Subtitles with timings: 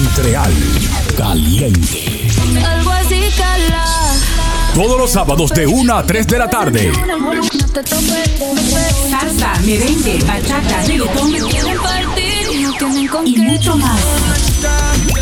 [0.00, 0.52] Montreal
[1.14, 2.26] Caliente.
[2.66, 3.84] Algo así cala.
[4.74, 6.90] Todos los sábados de 1 a 3 de la tarde.
[9.10, 11.34] Salsa, merengue, bachata, reggaetón
[13.26, 14.00] y mucho más.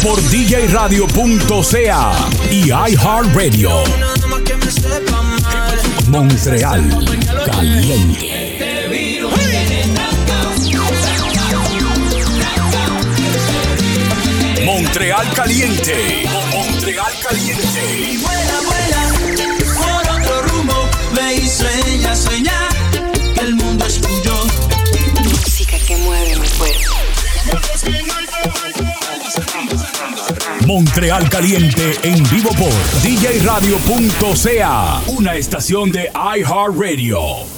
[0.00, 2.12] Por djradio.ca
[2.48, 3.70] y iHeartRadio.
[6.06, 7.04] Montreal
[7.46, 8.37] Caliente.
[14.98, 16.24] Montreal Caliente.
[16.50, 18.18] Montreal Caliente.
[18.20, 19.14] Vuela, vuela,
[19.76, 20.74] por otro rumbo,
[21.14, 22.68] ve y sueña, sueña,
[23.32, 24.44] que el mundo es tuyo.
[25.22, 26.96] música que mueve mi cuerpo.
[30.66, 35.02] Montreal Caliente en vivo por djradio.ca.
[35.06, 37.57] Una estación de iHeartRadio.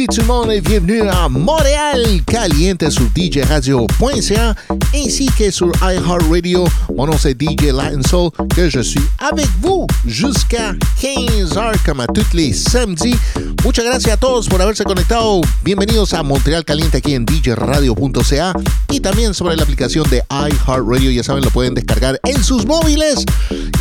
[0.00, 4.54] Après-midi tout le monde et bienvenue à Montréal Caliente sur djradio.ca
[4.94, 6.64] ainsi que sur iHeartRadio.
[6.96, 12.06] Mon nom c'est DJ Latin Soul que je suis avec vous jusqu'à 15h comme à
[12.06, 13.16] tous les samedis.
[13.62, 15.42] Muchas gracias a todos por haberse conectado.
[15.62, 18.54] Bienvenidos a Montreal Caliente aquí en djradio.ca
[18.88, 21.10] y también sobre la aplicación de iHeartRadio.
[21.10, 23.24] Ya saben, lo pueden descargar en sus móviles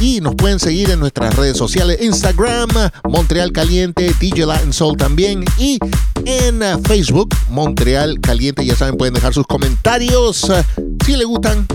[0.02, 2.69] y nos pueden seguir en nuestras redes sociales, Instagram,
[3.05, 5.79] Montreal Caliente, DJ Latin Soul también y
[6.25, 8.66] en eh, Facebook, Montreal Caliente.
[8.66, 10.63] Ya saben, pueden dejar sus comentarios eh,
[11.06, 11.66] si les gustan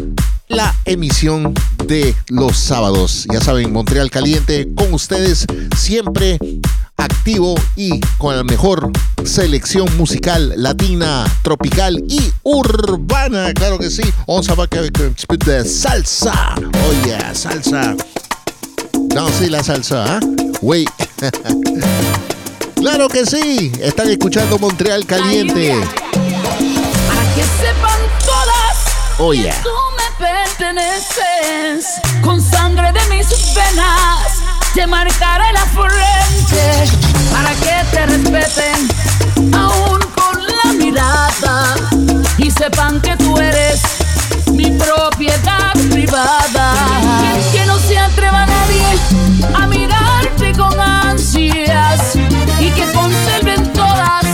[0.49, 1.55] la emisión
[1.87, 3.27] de los sábados.
[3.33, 6.39] Ya saben, Montreal Caliente con ustedes siempre
[6.97, 8.91] activo y con la mejor
[9.25, 13.53] selección musical latina, tropical y urbana.
[13.55, 14.03] Claro que sí.
[14.27, 14.91] Vamos a ver que
[15.45, 16.55] de salsa.
[16.57, 17.95] Oh yeah, salsa.
[19.15, 20.21] No, sí, la salsa, ¿ah?
[20.63, 20.85] Wey.
[22.77, 23.73] claro que sí.
[23.81, 25.75] Están escuchando Montreal Caliente.
[27.07, 28.65] Para que sepan todas
[29.19, 29.63] Oh, que yeah.
[29.63, 31.87] tú me perteneces.
[32.23, 34.43] Con sangre de mis venas
[34.75, 35.65] te marcaré la
[37.33, 41.75] Para que te respeten aún con la mirada.
[42.39, 43.81] Y sepan que tú eres
[44.53, 46.75] mi propiedad privada.
[47.53, 48.85] Que no se atreva nadie
[49.55, 52.17] a mirarte con ansias.
[52.61, 54.25] Y que conserven todas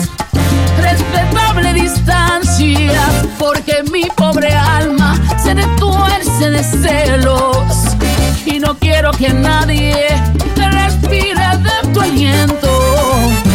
[0.81, 3.01] respetable distancia,
[3.39, 7.57] porque mi pobre alma se retuerce de celos
[8.47, 10.09] y no quiero que nadie
[10.57, 12.69] respire de tu aliento,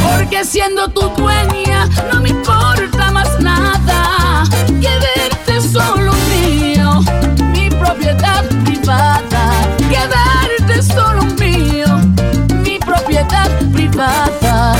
[0.03, 7.01] porque siendo tu dueña no me importa más nada que verte solo mío,
[7.53, 11.87] mi propiedad privada, que verte solo mío,
[12.63, 14.75] mi propiedad privada,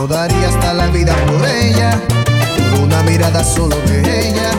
[0.00, 2.00] Yo daría hasta la vida por ella,
[2.70, 4.50] por una mirada solo de ella,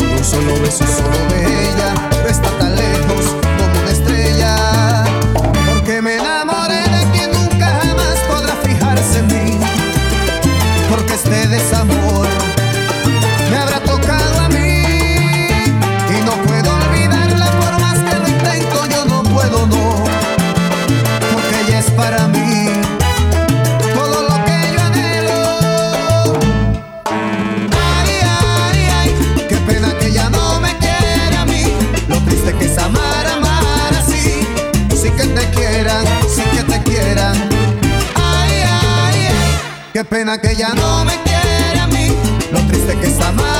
[0.00, 2.91] un solo beso solo de ella, pero está tan lejos.
[40.12, 42.14] pena que ya no me quiere a mí.
[42.52, 43.51] Lo triste que está mal.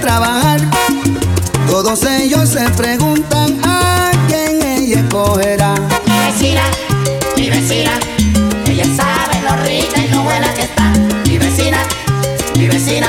[0.00, 0.60] trabajar.
[1.68, 5.74] Todos ellos se preguntan a quién ella escogerá.
[6.06, 6.62] Mi vecina,
[7.36, 7.92] mi vecina,
[8.66, 10.92] ella sabe lo rica y lo buena que está.
[11.26, 11.78] Mi vecina,
[12.56, 13.08] mi vecina,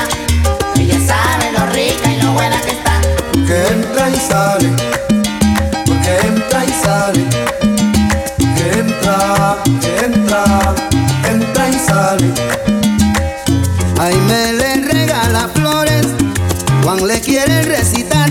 [0.78, 3.02] ella sabe lo rica y lo buena que está.
[3.32, 4.70] Porque entra y sale,
[5.86, 7.26] porque entra y sale,
[8.38, 9.58] porque entra,
[10.04, 10.97] entra.
[17.08, 18.30] le quiere recitar.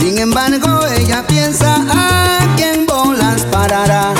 [0.00, 4.14] Sin embargo, ella piensa a quién bolas parará.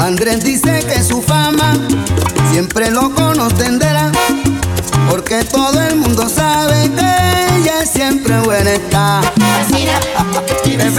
[0.00, 1.74] Andrés dice que su fama
[2.50, 4.10] siempre lo conocenderá,
[5.10, 9.20] porque todo el mundo sabe que ella siempre buena está.
[9.34, 10.94] Pues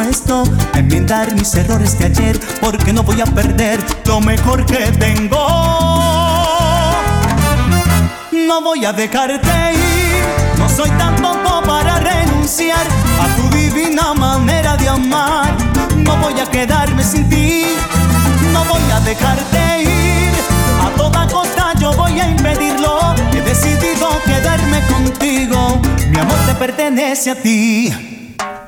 [0.00, 4.92] dispuesto a enmendar mis errores de ayer porque no voy a perder lo mejor que
[4.92, 5.38] tengo.
[8.32, 12.86] No voy a dejarte ir, no soy tan tonto para renunciar
[13.20, 15.54] a tu divina manera de amar.
[15.96, 17.64] No voy a quedarme sin ti,
[18.52, 20.32] no voy a dejarte ir.
[20.82, 23.14] A toda costa yo voy a impedirlo.
[23.32, 28.19] He decidido quedarme contigo, mi amor te pertenece a ti.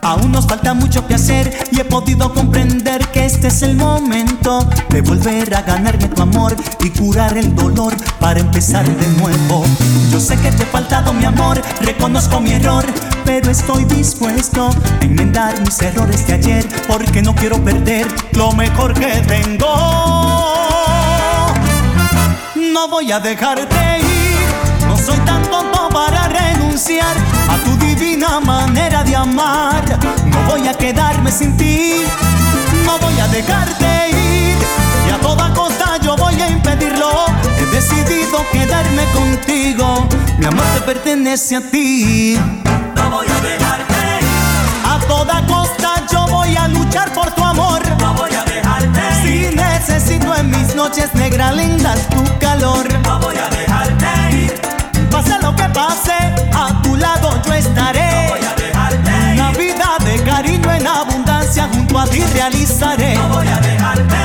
[0.04, 4.68] Aún nos falta mucho que hacer y he podido comprender que este es el momento
[4.88, 9.64] de volver a ganarme tu amor y curar el dolor para empezar de nuevo.
[10.10, 12.84] Yo sé que te he faltado mi amor, reconozco mi error,
[13.24, 18.94] pero estoy dispuesto a enmendar mis errores de ayer porque no quiero perder lo mejor
[18.94, 19.72] que tengo.
[22.56, 26.26] No voy a dejarte ir, no soy tan tonto para
[26.83, 27.16] renunciar
[27.49, 29.85] a tu divina manera de amar.
[30.27, 32.05] No voy a quedarme sin ti,
[32.85, 34.57] no voy a dejarte ir.
[35.07, 37.27] Y a toda costa yo voy a impedirlo.
[37.59, 42.38] He decidido quedarme contigo, mi amor te pertenece a ti.
[42.97, 44.87] No voy a dejarte ir.
[44.88, 47.83] A toda costa yo voy a luchar por tu amor.
[48.01, 49.51] No voy a dejarte ir.
[49.51, 52.87] Si necesito en mis noches negras lindas tu calor.
[53.05, 54.62] No voy a dejarte ir.
[55.11, 56.14] Pase lo que pase,
[57.02, 58.10] lado yo estaré.
[58.10, 63.14] No voy a dejarte Una vida de cariño en abundancia junto a ti realizaré.
[63.16, 64.22] No voy a dejarte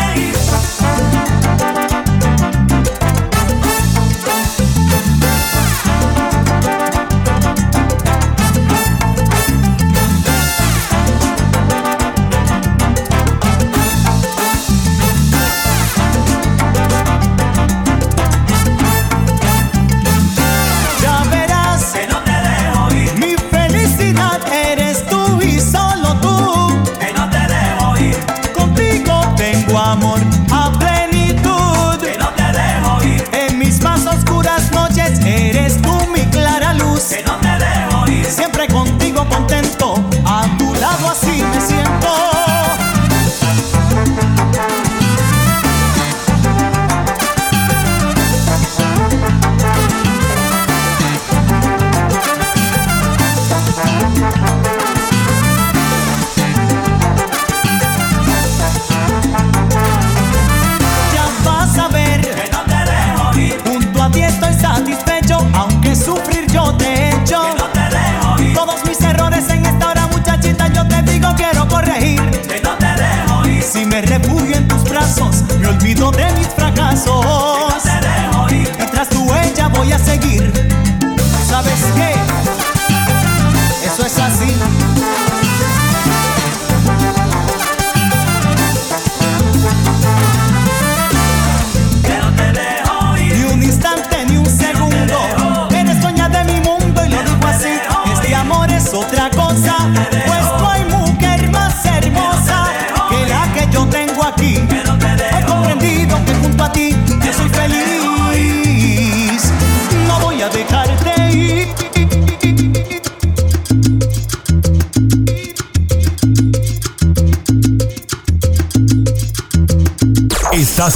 [75.59, 77.36] me olvido de mis fracasos.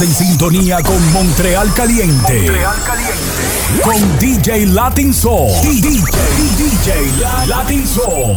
[0.02, 2.50] en sintonía con Montreal Caliente.
[3.84, 5.52] Con DJ Latin Soul.
[5.62, 5.90] DJ,
[6.56, 8.36] DJ Latin Soul.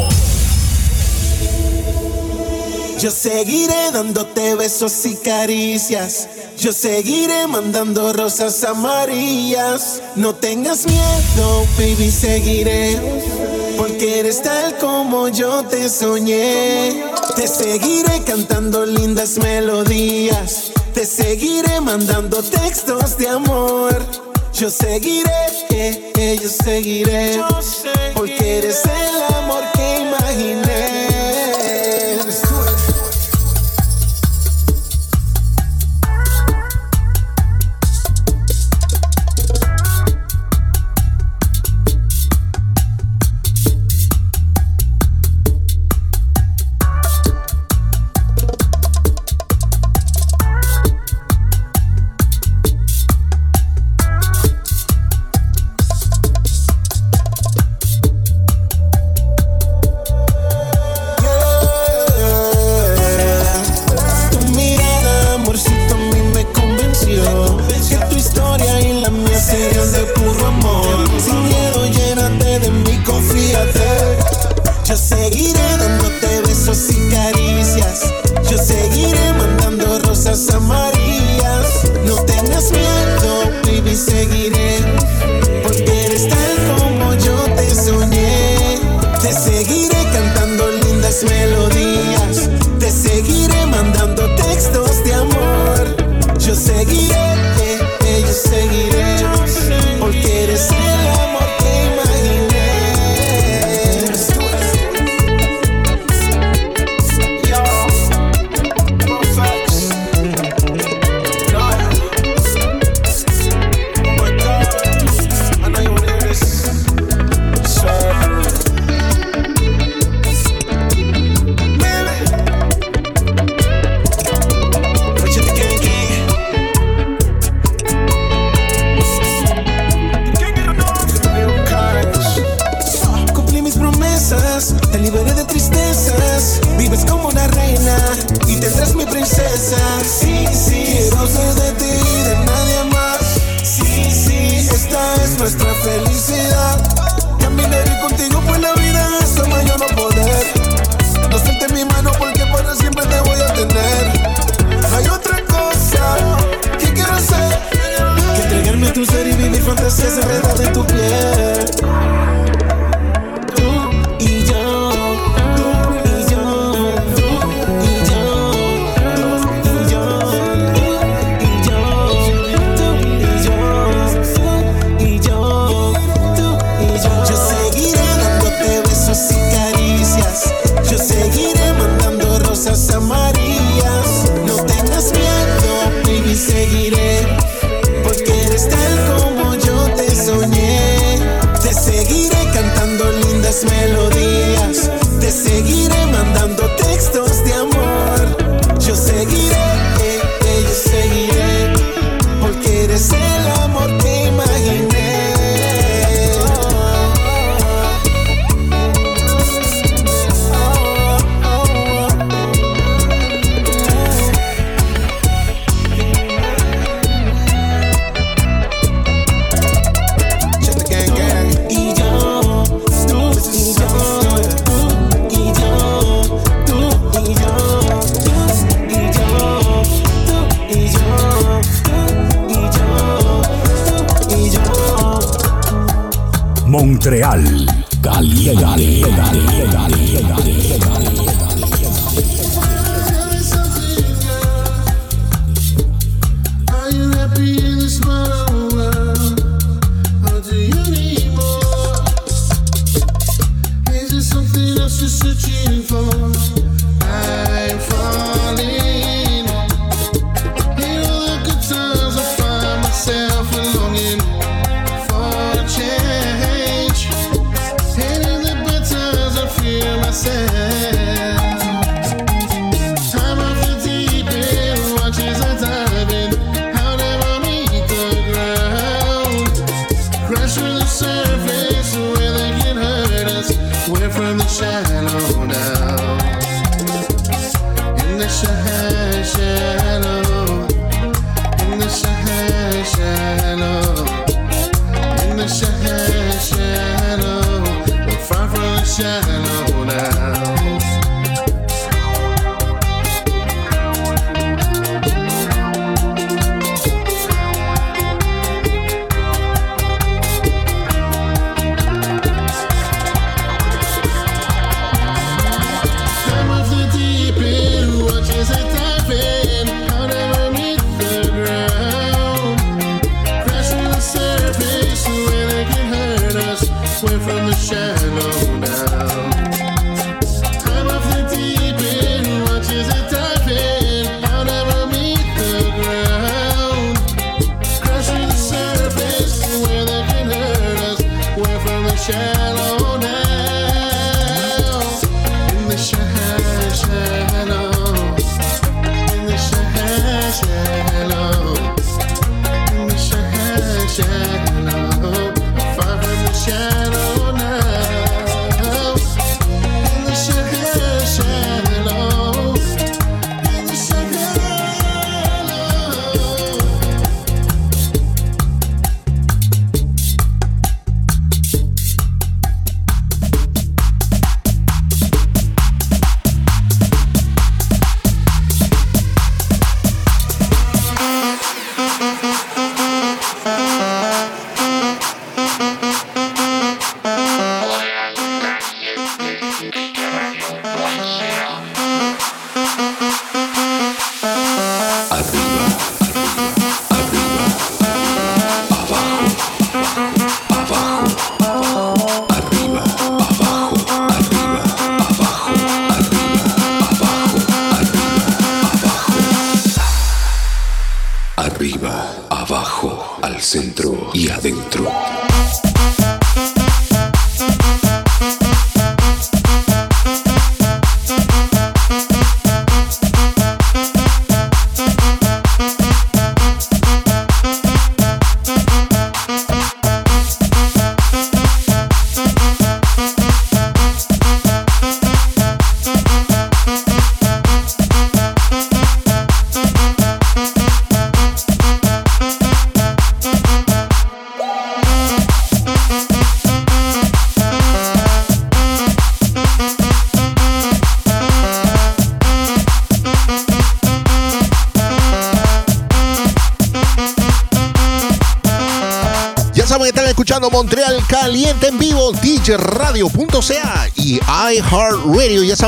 [3.00, 6.28] Yo seguiré dándote besos y caricias.
[6.60, 10.02] Yo seguiré mandando rosas amarillas.
[10.16, 13.00] No tengas miedo, baby, seguiré.
[13.78, 17.15] Porque eres tal como yo te soñé.
[17.36, 20.72] Te seguiré cantando lindas melodías.
[20.94, 23.94] Te seguiré mandando textos de amor.
[24.54, 25.30] Yo seguiré,
[25.70, 27.42] eh, eh, yo seguiré.
[28.14, 29.64] Porque eres el amor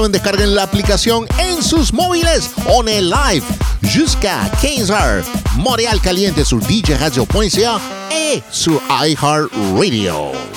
[0.06, 3.44] descarguen la aplicación en sus móviles, on el live,
[3.82, 5.24] jusqu'à 15h.
[5.58, 7.80] Montréal Caliente sur djradio.ca
[8.12, 10.32] et sur iHeartRadio.
[10.32, 10.57] Arriba,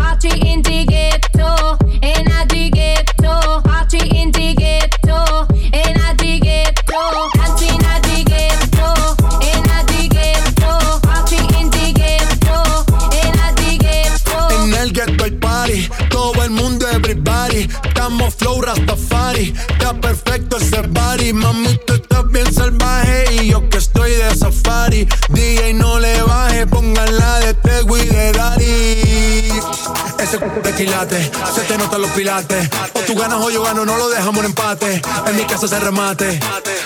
[0.00, 6.98] Hachi Indie Geto, en Hachi Geto, en Hachi Indie Geto, en Hachi Geto,
[7.40, 10.08] Hachi Indie Geto, en Hachi
[11.60, 12.84] Indie Geto,
[13.22, 14.64] en Hachi Geto.
[14.64, 17.68] En el ghetto y Party, todo el mundo, everybody.
[17.84, 21.32] Estamos Flow Rastafari, está perfecto ese body.
[21.32, 25.06] Mamito, estás bien salvaje y yo que estoy de safari.
[25.28, 25.79] Día y no.
[30.62, 31.30] de quilate.
[31.54, 32.68] Se te notan los pilates.
[32.94, 35.02] O tú ganas o yo gano, no lo dejamos en empate.
[35.26, 36.40] En mi casa se remate.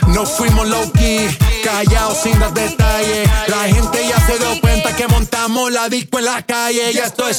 [0.09, 1.29] No fuimos low key,
[1.63, 3.29] callados sin dar detalles.
[3.49, 6.93] La gente ya se dio cuenta que montamos la disco en la calle.
[6.93, 7.39] Ya esto es.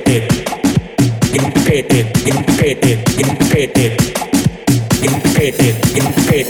[0.00, 0.28] paquete,
[1.34, 2.44] en un paquete, en un
[3.16, 3.36] en un
[5.02, 6.42] en un en un en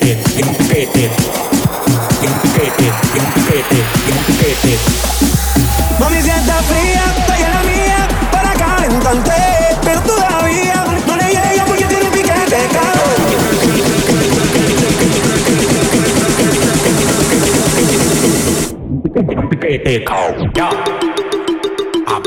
[2.21, 2.47] un en un
[3.01, 3.35] en un
[3.91, 4.81] en un.
[5.99, 8.01] Mami, si fría, estoy en la mía
[8.33, 9.41] para calentarte,
[9.85, 13.11] pero todavía no le llega porque tiene un piquete, cabrón.
[19.51, 20.05] Piquete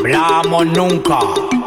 [0.04, 1.63] hablamos nunca.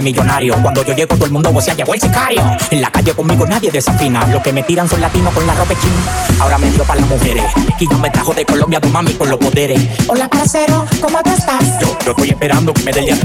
[0.00, 0.54] De millonario.
[0.62, 2.42] Cuando yo llego, todo el mundo vocea, llegó el sicario.
[2.70, 4.26] En la calle conmigo nadie desafina.
[4.26, 6.40] Lo que me tiran son latinos con la ropa china.
[6.40, 7.44] Ahora me dio para las mujeres.
[7.78, 9.80] Y yo me trajo de Colombia tu mami con los poderes.
[10.08, 11.80] Hola, parcero, ¿cómo tú estás?
[11.80, 13.18] Yo, yo estoy esperando que me dé el día.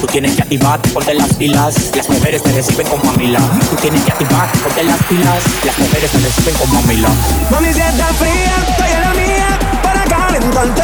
[0.00, 1.94] Tú tienes que activar, ponte las pilas.
[1.94, 3.40] Las mujeres te reciben con mamila.
[3.70, 5.42] Tú tienes que activar, ponte las pilas.
[5.64, 7.08] Las mujeres te reciben con mamila.
[7.50, 10.82] Mami, si estás fría, estoy en la mía para calentarte.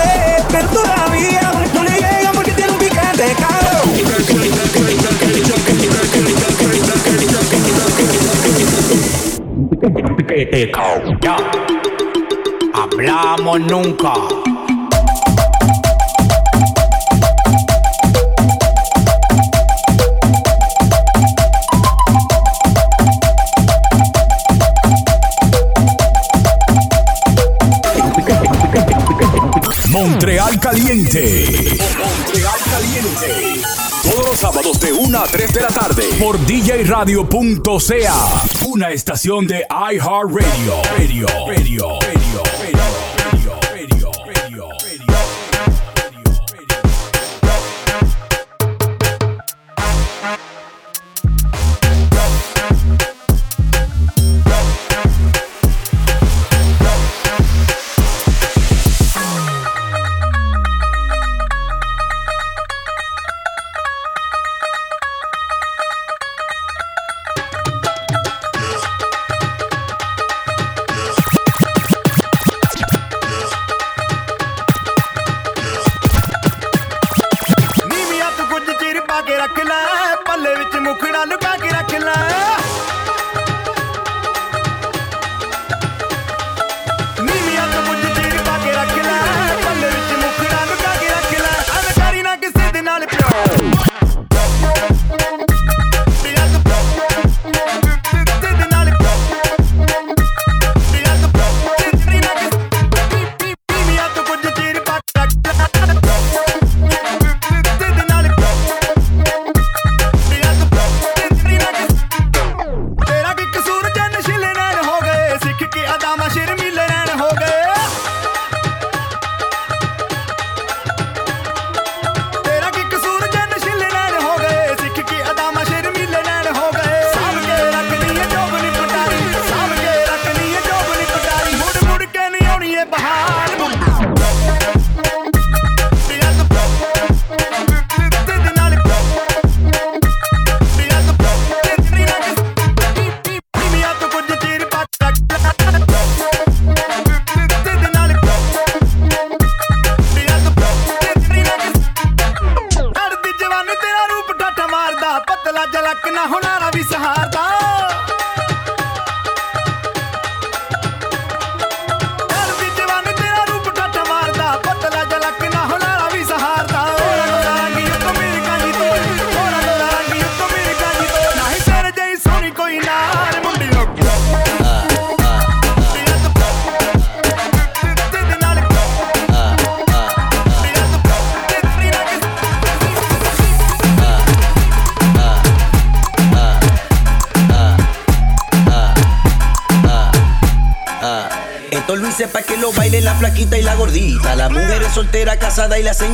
[0.50, 3.60] Pero todavía no le llega porque tiene un piquete caro.
[11.20, 11.36] Ya.
[12.72, 14.12] Hablamos nunca.
[29.88, 31.76] Montreal Caliente.
[31.98, 33.60] Montreal Caliente.
[34.04, 37.10] Todos los sábados de 1 a 3 de la tarde por djradio.ca.
[38.72, 40.82] Una estación de iHeartRadio.
[41.48, 41.98] Radio,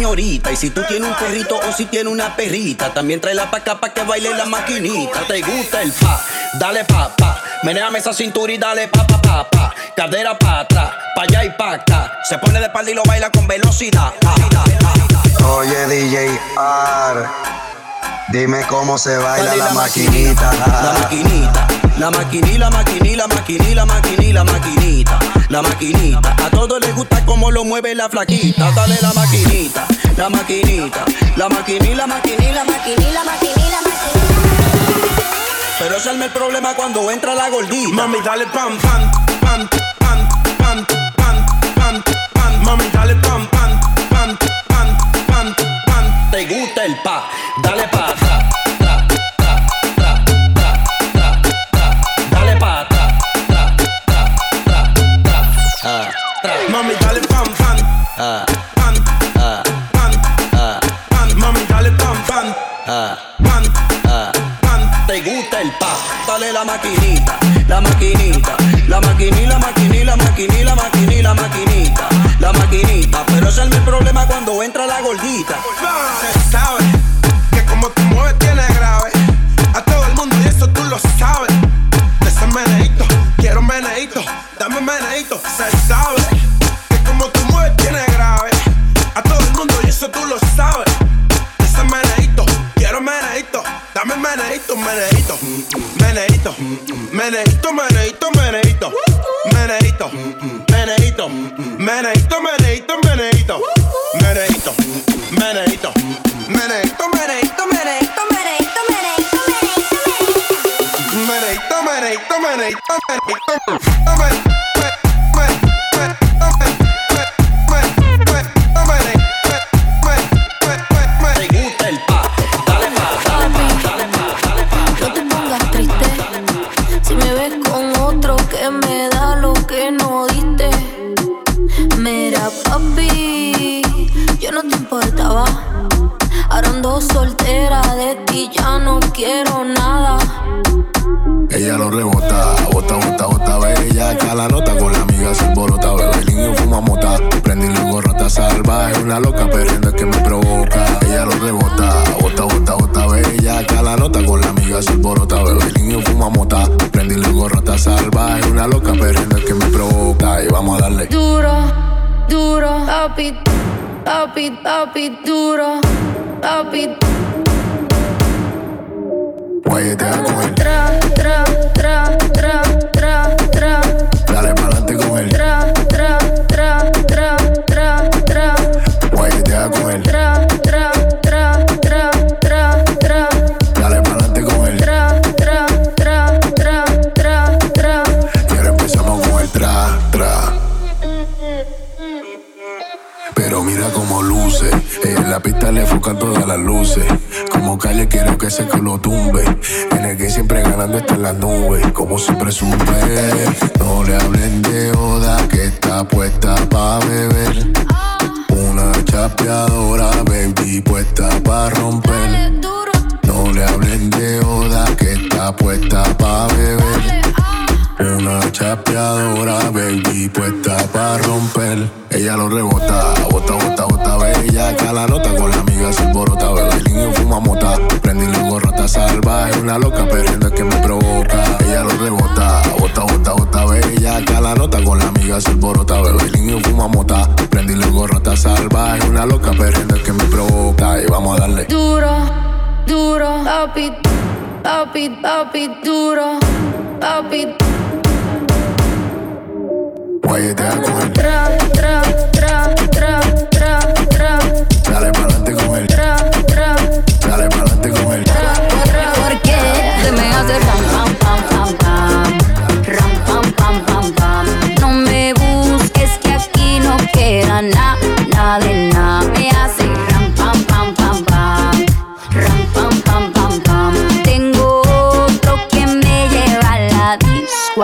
[0.06, 0.52] señorita.
[0.52, 3.80] Y si tú tienes un perrito o si tienes una perrita, también tráela pa' acá
[3.80, 5.26] pa' que baile la maquinita.
[5.26, 6.20] ¿Te gusta el pa?
[6.60, 7.42] Dale pa' pa.
[7.64, 9.74] Menéame esa cintura y dale pa' pa' pa' pa.
[9.96, 12.12] Cadera pa' atrás, pa' allá y pa' acá.
[12.28, 14.12] Se pone de espalda y lo baila con velocidad.
[15.44, 17.26] Oye DJ R,
[18.32, 20.52] dime cómo se baila la la maquinita.
[20.52, 21.66] La maquinita,
[21.98, 26.36] la maquinita, la maquinita, la maquinita, la maquinita, la maquinita, la maquinita.
[26.44, 28.70] A todos les gusta cómo lo mueve la flaquita.
[28.72, 29.86] Dale la maquinita,
[30.16, 31.04] la maquinita,
[31.36, 33.66] la maquinita, la maquinita, la maquinita, la maquinita.
[35.78, 37.94] Pero ese es el problema cuando entra la gordita.
[37.94, 39.10] Mami, dale pam, pam,
[39.40, 39.68] pam,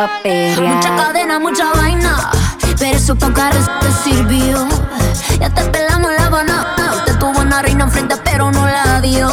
[0.02, 2.28] Mucha cadena, mucha vaina,
[2.76, 4.66] pero eso pa' carros te sirvió.
[5.38, 9.28] Ya te pelamos la banana, usted tuvo una reina enfrente pero no la dio.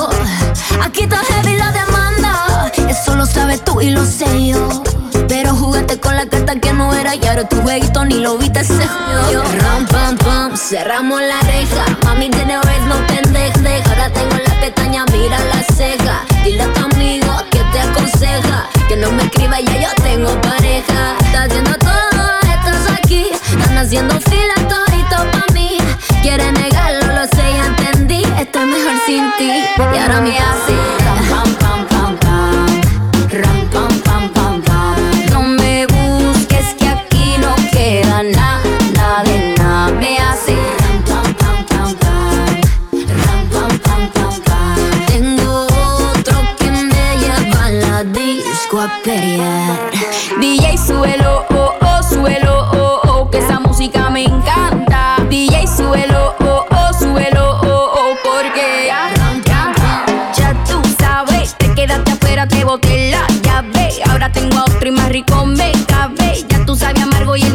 [0.84, 4.84] Aquí está heavy la demanda, eso lo sabes tú y lo sé yo.
[5.28, 8.64] Pero jugaste con la carta que no era y ahora tu jueguito ni lo viste,
[8.64, 9.42] se jodió.
[9.42, 11.84] Ram, pam, pam, cerramos la reja.
[12.06, 13.84] Mami, tiene vez no pendeje.
[13.90, 16.22] Ahora tengo la pestaña, mira la ceja.
[16.44, 20.59] Dile a tu amigo que te aconseja que no me escriba, ya yo tengo pareja.
[24.00, 24.54] haciendo fila
[25.32, 25.78] pa' mí.
[26.22, 28.24] Quiere negarlo, lo sé, ya entendí.
[28.40, 29.52] Estoy mejor sin ti.
[29.78, 30.99] Y ahora me hace.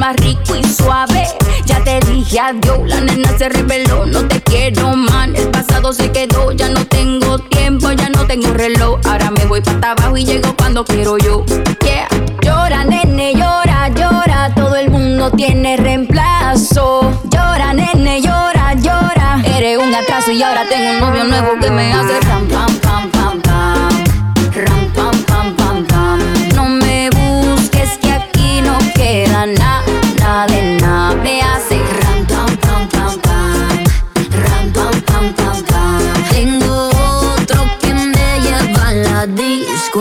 [0.04, 1.26] más rico y suave.
[1.64, 5.34] Ya te dije adiós, la nena se rebeló, no te quiero man.
[5.34, 9.00] El pasado se quedó, ya no tengo tiempo, ya no tengo reloj.
[9.04, 11.42] Ahora me voy para abajo y llego cuando quiero yo.
[11.80, 12.08] Yeah.
[12.42, 17.10] Llora, nene, llora, llora, todo el mundo tiene reemplazo.
[17.30, 19.42] Llora, nene, llora, llora.
[19.56, 23.10] Eres un atraso y ahora tengo un novio nuevo que me hace ram, pam, pam,
[23.10, 24.04] pam, pam.
[24.52, 26.18] Ram, pam, pam, pam, pam.
[26.54, 29.93] No me busques que aquí no queda nada.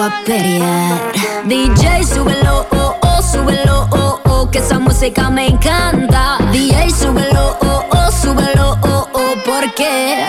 [0.02, 1.12] a.
[1.46, 6.40] DJ, súbelo, oh, oh, súbelo, oh, oh, que esa música me encanta.
[6.52, 10.26] DJ, súbelo, oh, oh, súbelo, oh, oh, porque.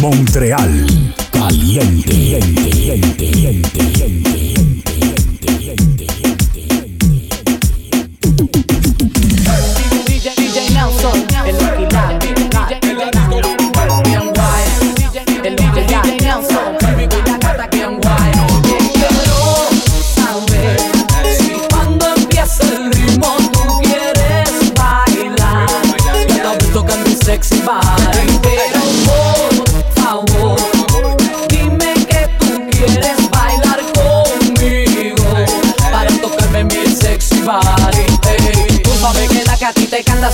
[0.00, 0.86] Montreal,
[1.32, 2.38] caliente,
[3.16, 4.19] caliente.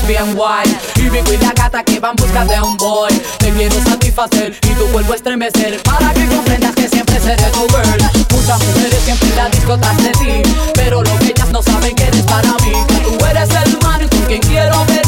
[0.07, 0.67] Bien guay.
[0.97, 3.13] Y y la gata que van busca de un boy.
[3.39, 8.11] Te quiero satisfacer y tu cuerpo estremecer para que comprendas que siempre seré tu girl.
[8.31, 10.43] Muchas mujeres siempre la disco tras de ti,
[10.75, 12.73] pero lo que ellas no saben que eres para mí.
[12.89, 15.06] Que tú eres el man con quien quiero pelear.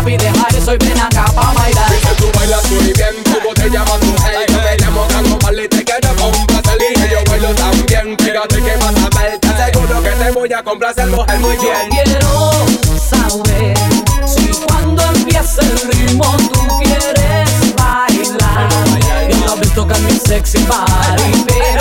[0.00, 1.92] Papi, deja eso y ven acá pa' bailar.
[2.16, 4.14] Tú bailas muy bien, ¿cómo te llamas tú?
[4.24, 8.16] Hey, yo te llamo Franco Marley, te quiero complacer Y que yo bailo tan bien,
[8.18, 11.90] fíjate que vas a ver Te aseguro que te voy a complacer, mujer, muy bien
[11.90, 12.50] Quiero
[13.10, 13.76] saber
[14.26, 18.68] si cuando empieza el ritmo tú quieres bailar.
[19.28, 21.44] Y no ves tocar mi sexy body,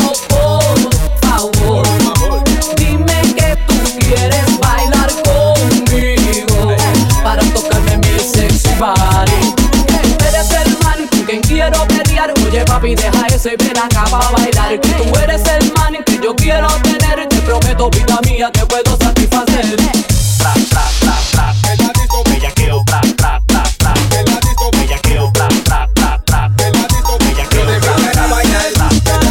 [11.87, 12.33] pelear.
[12.45, 14.79] Oye papi, deja eso y ven acá pa' bailar.
[14.79, 17.27] Que tú eres el man que yo quiero tener.
[17.29, 19.75] Te prometo, vida mía, te puedo satisfacer.
[20.37, 21.53] Tra, tra, tra, tra.
[21.93, 23.93] Disco bellaqueo, tra, tra, tra, tra.
[24.41, 26.49] Disco bellaqueo, tra, tra, tra, tra.
[26.87, 29.29] Disco bellaqueo, tra, tra, tra, tra.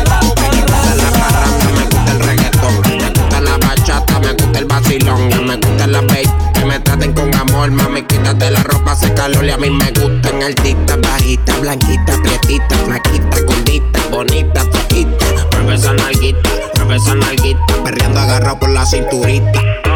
[0.97, 5.57] la parranda, me gusta el reggaetón, me gusta la bachata, me gusta el vacilón, me
[5.57, 9.51] gusta la bass, que me traten con amor, mami, quítate la ropa, hace calor y
[9.51, 12.19] a mí me gustan altitas, bajitas, blanquitas,
[12.49, 18.87] prietitas, flaquitas, gorditas, bonitas, flaquitas, mueve esa nalguita, mueve esa nalguita, perreando agarrado por la
[18.87, 19.88] cinturita.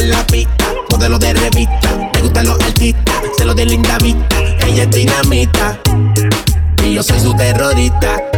[0.00, 0.72] En la pista.
[0.90, 3.14] Modelo de revista, me gustan los artistas.
[3.36, 4.36] Se lo de linda vista,
[4.66, 5.78] ella es dinamita.
[6.84, 8.29] Y yo soy su terrorista.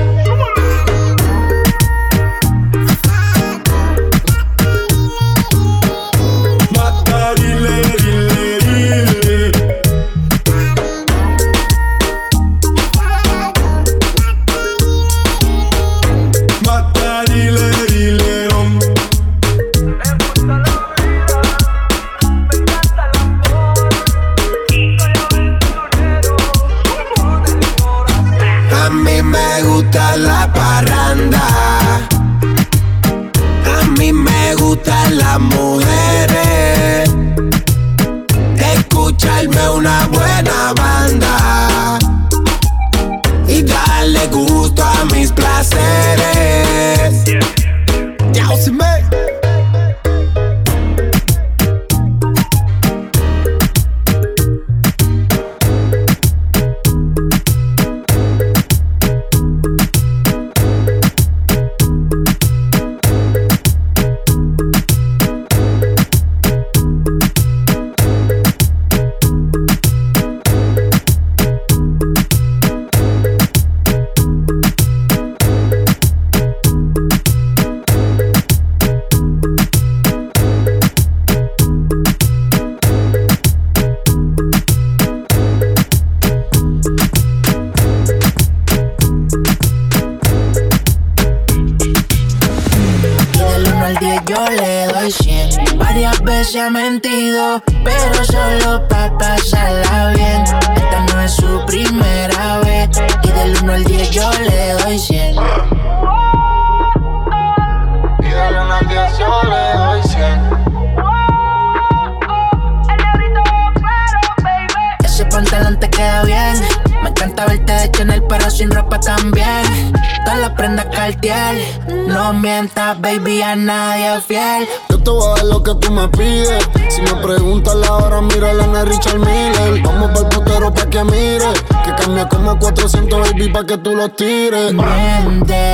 [133.52, 134.72] Pa' que tú los tires.
[134.72, 135.64] Miente.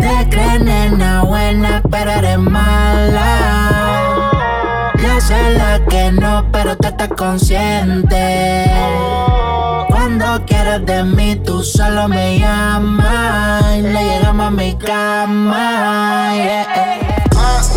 [0.00, 3.30] Te crees nena buena, pero eres mala.
[4.98, 8.64] Yo sé la que no, pero te estás consciente.
[9.88, 13.76] Cuando quieres de mí, tú solo me llamas.
[13.76, 16.32] Y le llegamos a mi cama.
[16.34, 17.03] yeah.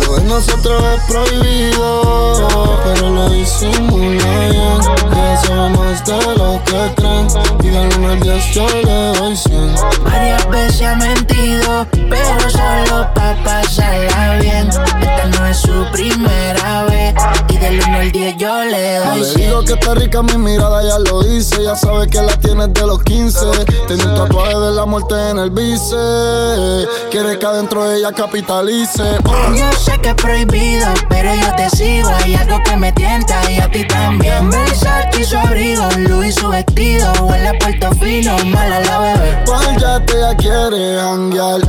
[0.00, 4.80] Lo de nosotros es prohibido, pero lo disimula bien.
[5.12, 7.28] Ya sabemos de lo que creen.
[7.62, 9.74] Y del 1 al 10 yo le doy 100.
[10.04, 14.68] Varias veces ha mentido, pero solo pa' pasarla bien.
[14.68, 17.14] Esta no es su primera vez.
[17.48, 19.36] Y del 1 al 10 yo le doy le 100.
[19.40, 21.62] digo que está rica mi mirada, ya lo dice.
[21.62, 23.38] Ya sabe que la tienes de los 15.
[23.86, 26.88] Tiene un tatuaje de la muerte en el bíceps.
[27.10, 29.02] Quiere que adentro de ella capitalice.
[29.24, 29.54] Oh.
[29.54, 32.08] Yo sé que es prohibido, pero yo te sigo.
[32.08, 34.50] Hay algo que me tienta y a ti también.
[34.50, 37.10] Versace y su abrigo, Louis su vestido.
[37.22, 39.44] Huele a Portofino, mala la bebé.
[39.46, 41.60] Cual ya te ya quiere janguear.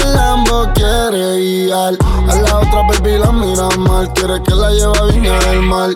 [0.00, 1.94] El Lambo quiere guiar.
[2.28, 4.12] A la otra baby la mira mal.
[4.12, 5.90] Quiere que la lleve a Viña del Mar.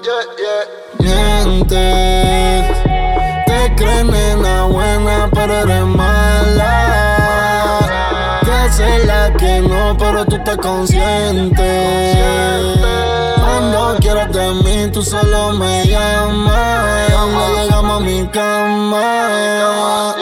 [0.99, 2.65] Miente.
[3.47, 6.71] Te crees nena buena, pero eres mala.
[8.43, 12.15] Te sé la que no, pero tú estás consciente.
[13.37, 17.11] Cuando quieras de mí, tú solo me llamas.
[17.13, 20.15] Cuando llegamos a mi cama.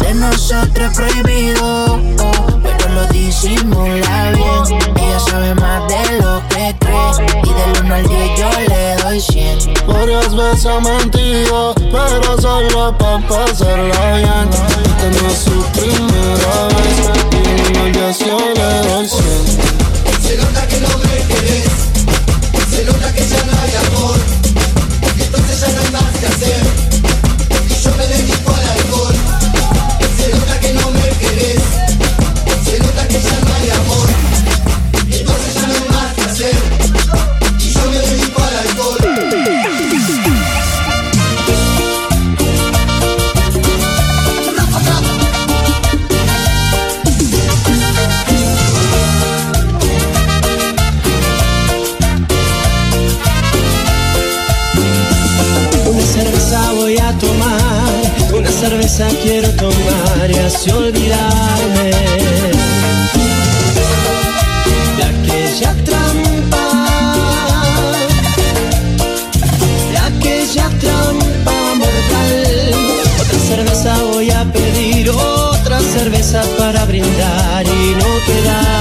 [0.00, 2.51] De nosotros prohibido, oh,
[2.92, 4.80] lo disimula bien.
[4.96, 7.10] Ella sabe más de lo que cree.
[7.44, 9.74] Y del 1 al 10 yo le doy 100.
[9.86, 14.48] Varias veces ha mentido, pero solo pa' pasarla bien.
[14.84, 17.36] Esta no es su primera vez, y
[17.70, 19.22] en el día yo le doy 100.
[20.22, 21.71] Se nota que no me querés,
[59.22, 61.90] quiero tomar y así olvidarme
[64.96, 66.66] de aquella trampa,
[69.90, 72.74] de aquella trampa mortal.
[73.20, 78.71] Otra cerveza voy a pedir, otra cerveza para brindar y no quedarme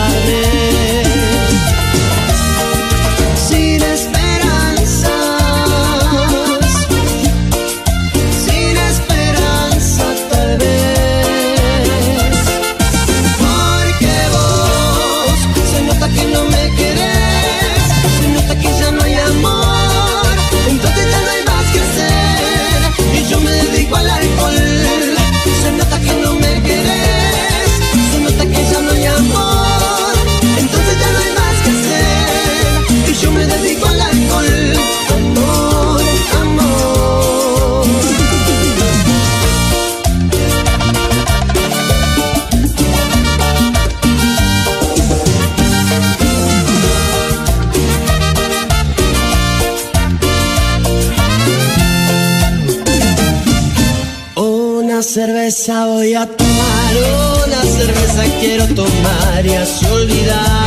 [55.41, 56.93] cerveza voy a tomar,
[57.47, 60.60] una cerveza quiero tomar y así olvidarme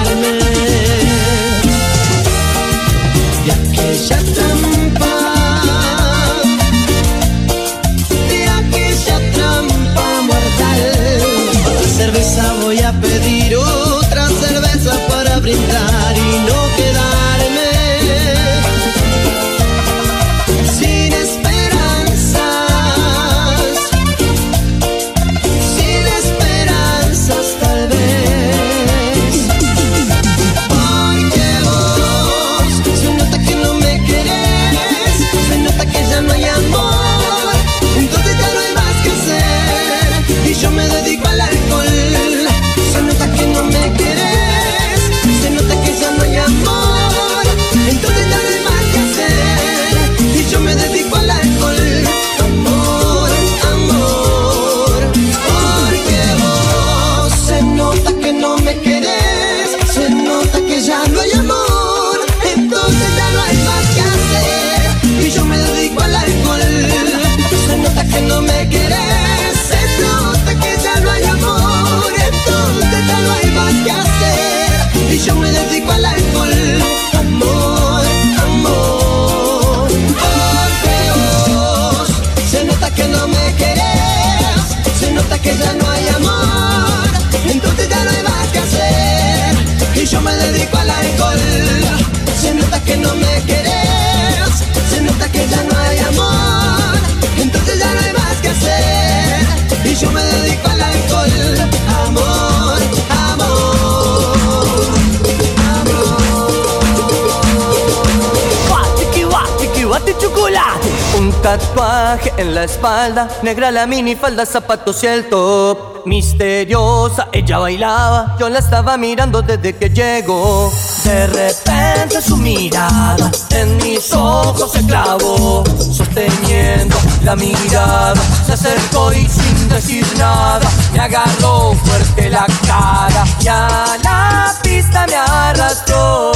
[113.64, 116.06] negra la minifalda, zapatos y el top.
[116.06, 120.70] Misteriosa, ella bailaba, yo la estaba mirando desde que llegó.
[121.02, 128.20] De repente su mirada en mis ojos se clavó, sosteniendo la mirada.
[128.44, 135.06] Se acercó y sin decir nada, me agarró fuerte la cara y a la pista
[135.06, 136.32] me arrastró.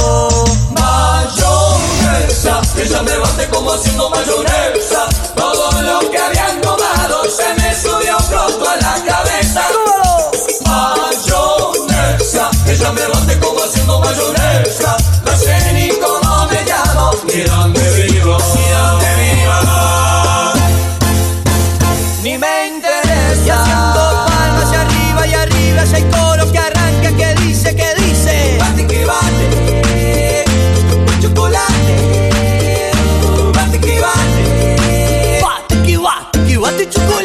[0.71, 5.07] Mayonesa, ella me bate como haciendo mayonesa.
[5.35, 6.78] Todo lo que habían tomado
[7.49, 9.61] se me subió pronto a la cabeza.
[10.65, 14.97] Mayonesa, ella me bate como haciendo mayonesa.
[15.25, 19.53] No sé ni cómo me llamo, ni dónde vivo, ni dónde vivo.
[22.23, 23.45] Ni me interesa.
[23.45, 28.57] Y haciendo palmas hacia arriba y arriba, hay coro que arranca, que dice, que dice.
[28.59, 30.45] Bate que bate,
[31.21, 32.91] chocolate.
[33.53, 37.18] Bate que bate, bate que bate, que bate chocolate.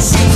[0.00, 0.29] Acercó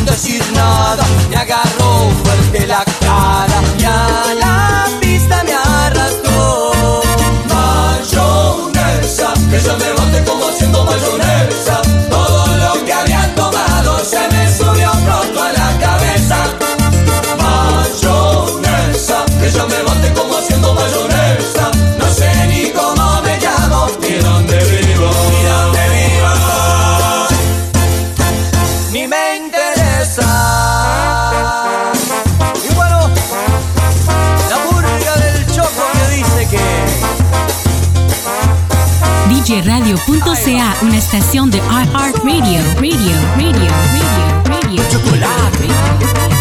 [39.45, 42.63] DJRadio.ca, una estación de iHeartRadio.
[42.77, 44.83] Radio, radio, radio, radio.
[44.89, 46.34] Chocolate.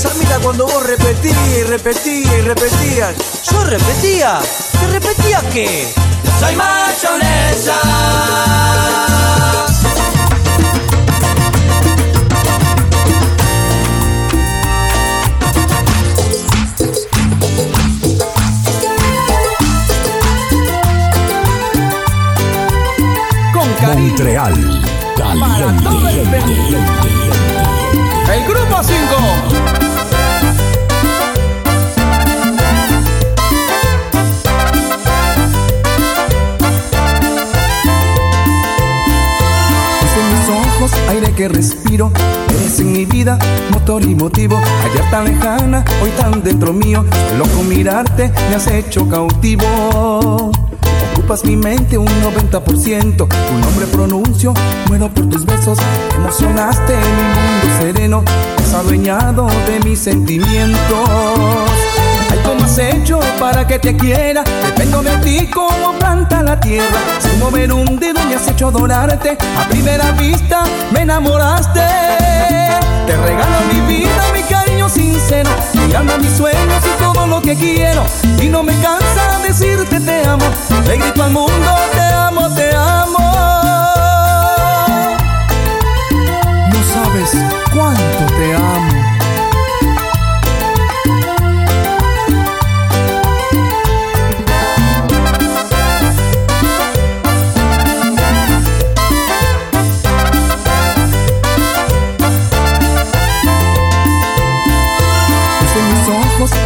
[0.00, 3.14] Esa mina cuando vos repetías y repetías y repetías?
[3.50, 4.40] ¿Yo repetía?
[4.80, 5.92] ¿Qué repetía qué?
[6.38, 7.74] Soy mayonesa.
[23.52, 24.08] Con cariño.
[24.08, 24.82] Montreal.
[25.18, 26.38] Caliente.
[28.32, 29.89] El grupo 5.
[41.10, 42.12] Aire que respiro.
[42.48, 43.38] Eres en mi vida,
[43.72, 44.56] motor y motivo.
[44.56, 47.04] Ayer tan lejana, hoy tan dentro mío.
[47.36, 50.52] Loco mirarte, me has hecho cautivo.
[51.12, 53.16] Ocupas mi mente un 90%.
[53.16, 54.54] Tu nombre pronuncio,
[54.88, 55.78] muero por tus besos.
[56.16, 58.22] Emocionaste mi mundo sereno.
[58.58, 60.78] Has adueñado de mis sentimientos.
[62.70, 64.44] Ay, ¿cómo has hecho para que te quiera?
[64.64, 66.98] Dependo de ti como planta la tierra.
[67.18, 69.36] Sin mover un dedo me has hecho adorarte.
[69.58, 71.80] A primera vista me enamoraste.
[73.06, 75.50] Te regalo mi vida, mi cariño sincero.
[75.74, 78.04] Mi alma, mis sueños y todo lo que quiero.
[78.40, 80.44] Y no me cansa decirte te amo.
[80.86, 83.18] Le grito al mundo, te amo, te amo.
[86.72, 87.30] No sabes
[87.72, 88.89] cuánto te amo.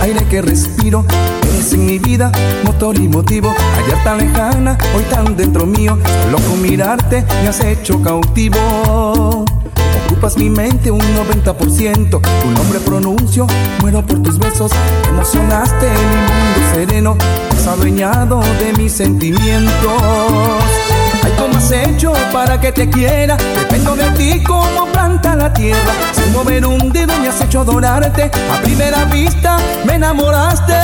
[0.04, 1.04] Aire que respiro.
[1.42, 2.30] Eres en mi vida,
[2.64, 3.54] motor y motivo.
[3.78, 5.98] Ayer tan lejana, hoy tan dentro mío.
[6.30, 9.44] Loco mirarte, me has hecho cautivo.
[10.06, 12.20] ocupas mi mente un 90%.
[12.42, 13.46] Tu nombre pronuncio,
[13.80, 14.72] muero por tus besos.
[15.08, 17.16] Emocionaste mi mundo sereno,
[17.50, 20.83] has adueñado de mis sentimientos.
[21.64, 23.36] Ay, ¿cómo has hecho para que te quiera?
[23.36, 25.92] Dependo de ti como planta la tierra.
[26.12, 28.30] Sin mover un dedo me has hecho adorarte.
[28.52, 30.74] A primera vista me enamoraste.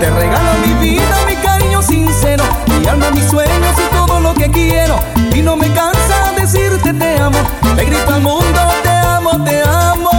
[0.00, 2.44] Te regalo mi vida, mi cariño sincero.
[2.78, 4.98] Mi alma, mis sueños y todo lo que quiero.
[5.34, 7.38] Y no me cansa decirte te amo.
[7.76, 10.10] Le grito al mundo, te amo, te amo.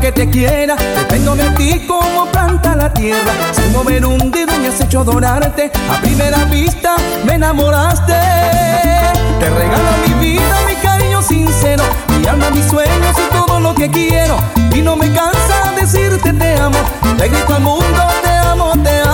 [0.00, 0.76] Que te quiera?
[0.76, 3.32] Dependo de ti como planta la tierra.
[3.52, 5.70] Sin mover un dedo me has hecho adorarte.
[5.90, 8.14] A primera vista me enamoraste.
[9.40, 11.84] Te regalo mi vida, mi cariño sincero.
[12.18, 14.36] Mi alma, mis sueños y todo lo que quiero.
[14.74, 16.78] Y no me cansa decirte te amo.
[17.18, 19.05] Le grito al mundo, te amo, te amo.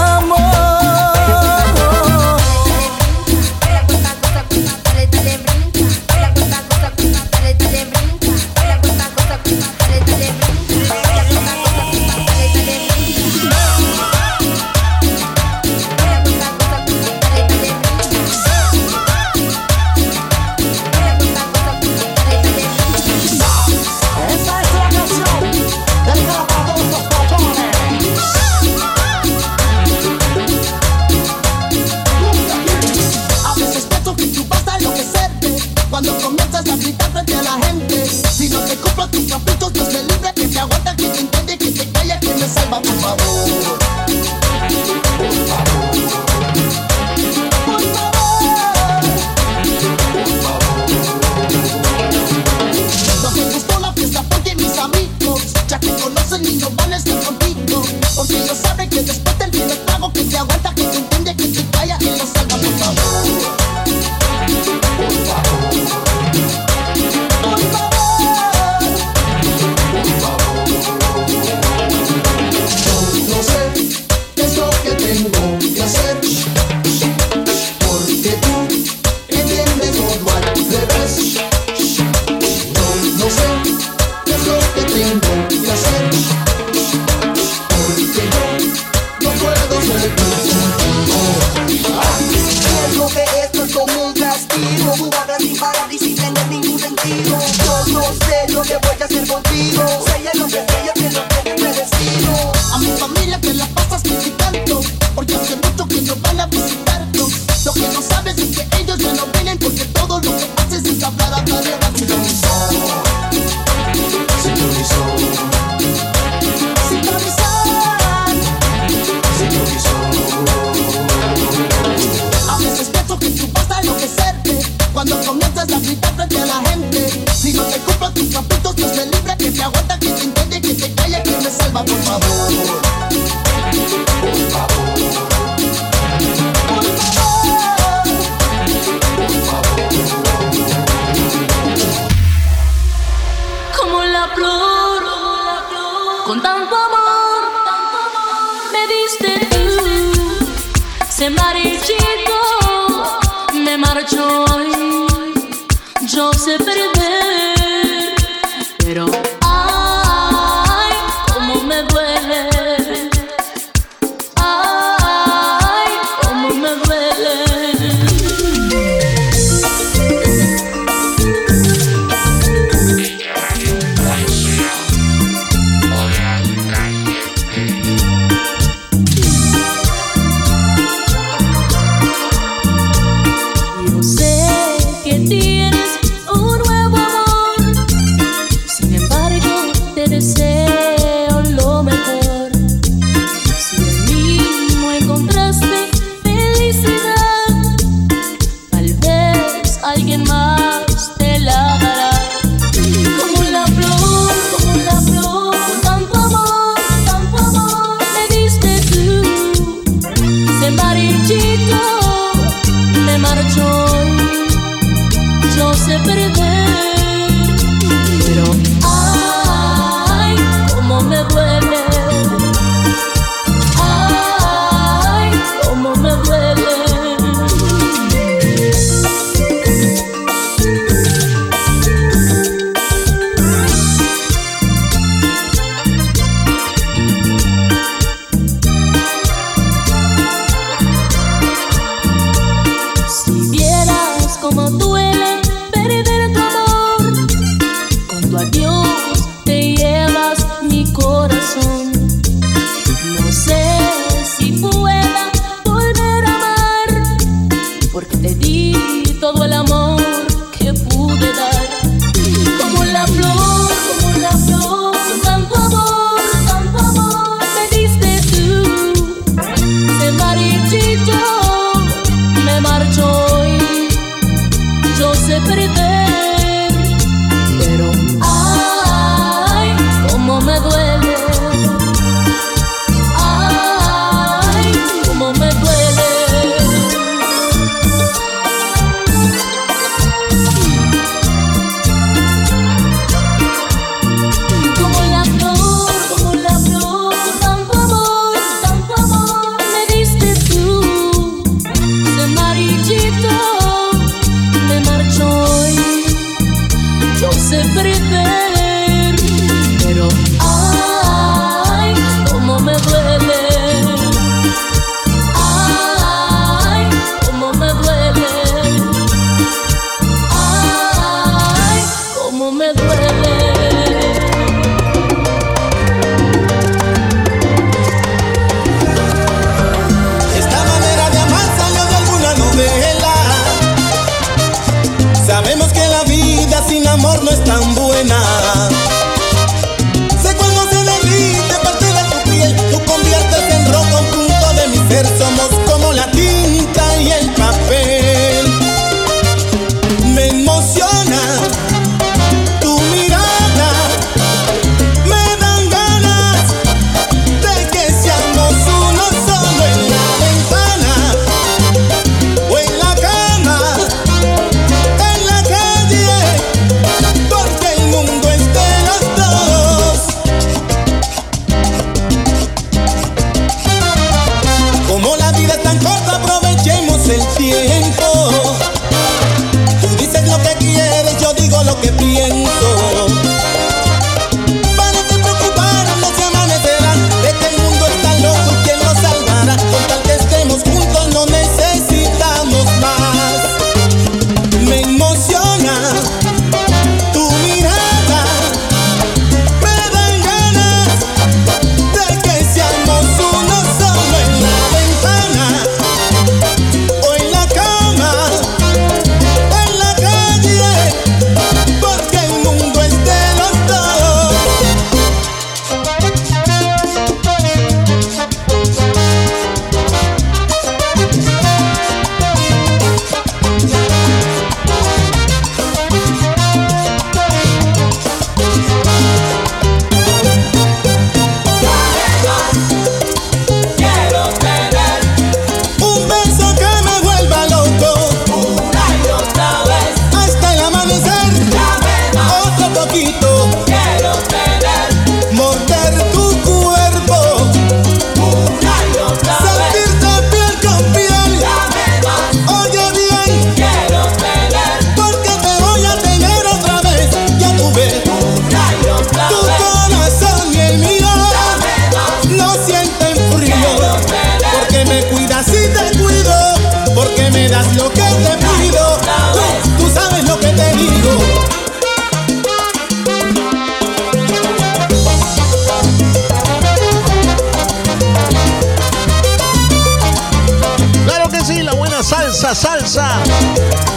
[216.04, 216.61] better than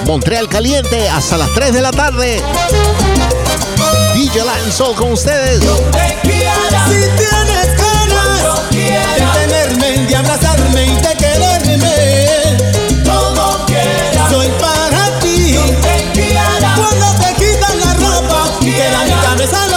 [0.06, 2.42] Montreal Caliente hasta las 3 de la tarde.
[4.14, 5.60] DJ Lanzo con ustedes.
[5.60, 12.58] Si tienes ganas de tenerme, de abrazarme y de quererme,
[13.04, 13.66] todo.
[14.30, 15.58] Soy para ti.
[16.76, 19.68] Cuando te quitan la ropa, queda mi cabeza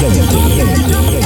[0.00, 0.18] 认认
[0.56, 1.19] 认准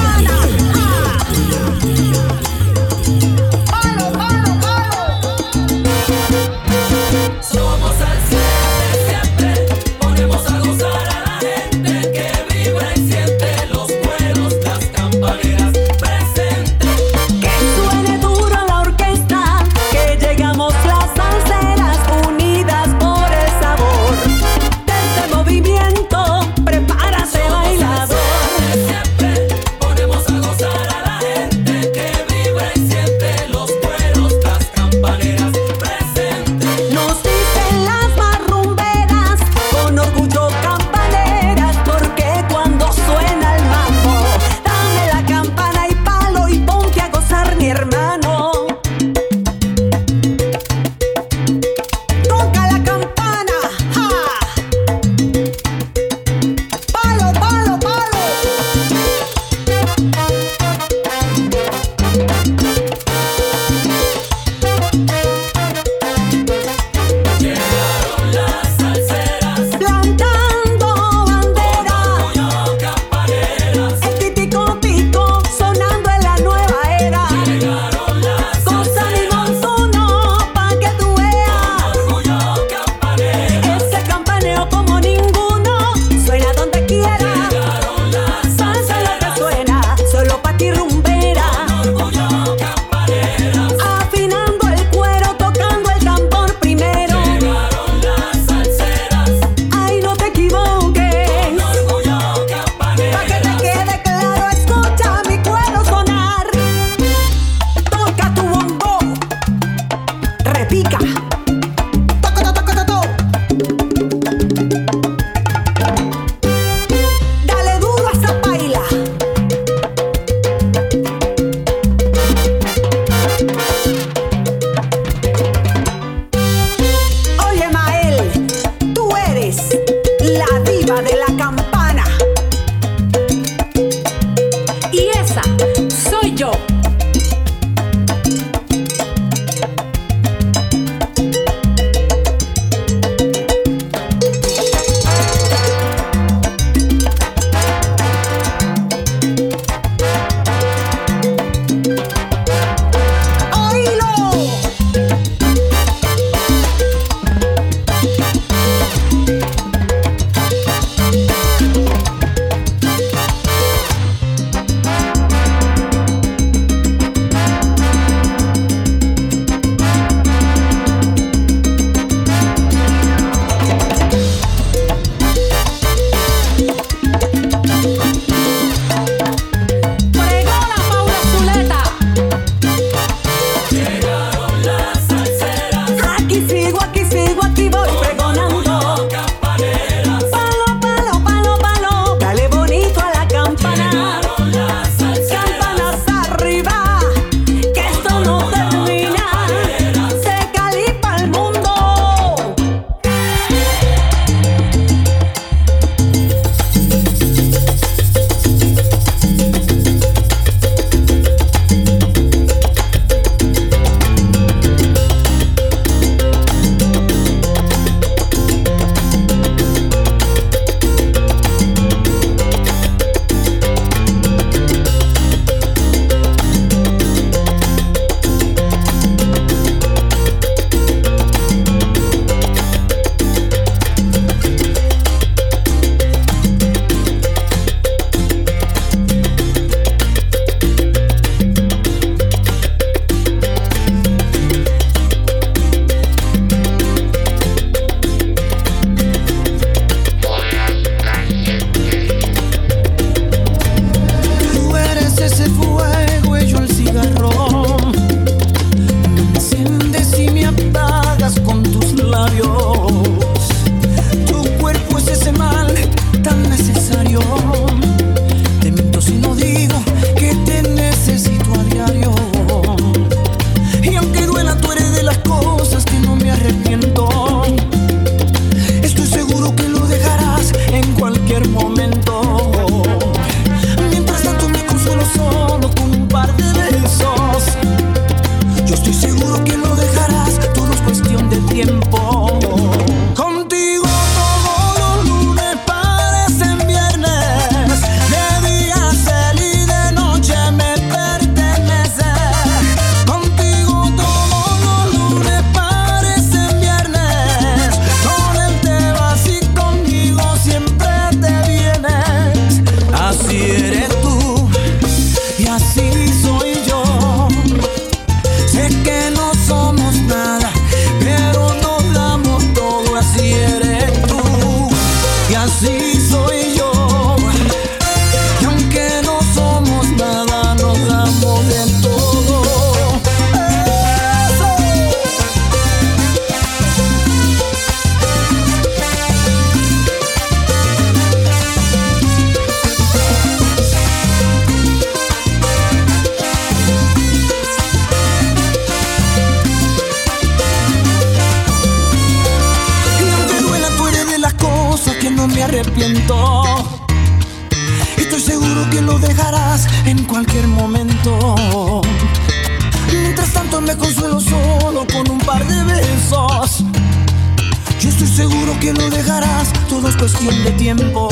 [367.80, 371.08] Yo estoy seguro que lo dejarás, todo es cuestión de tiempo.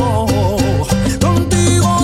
[1.20, 2.01] Contigo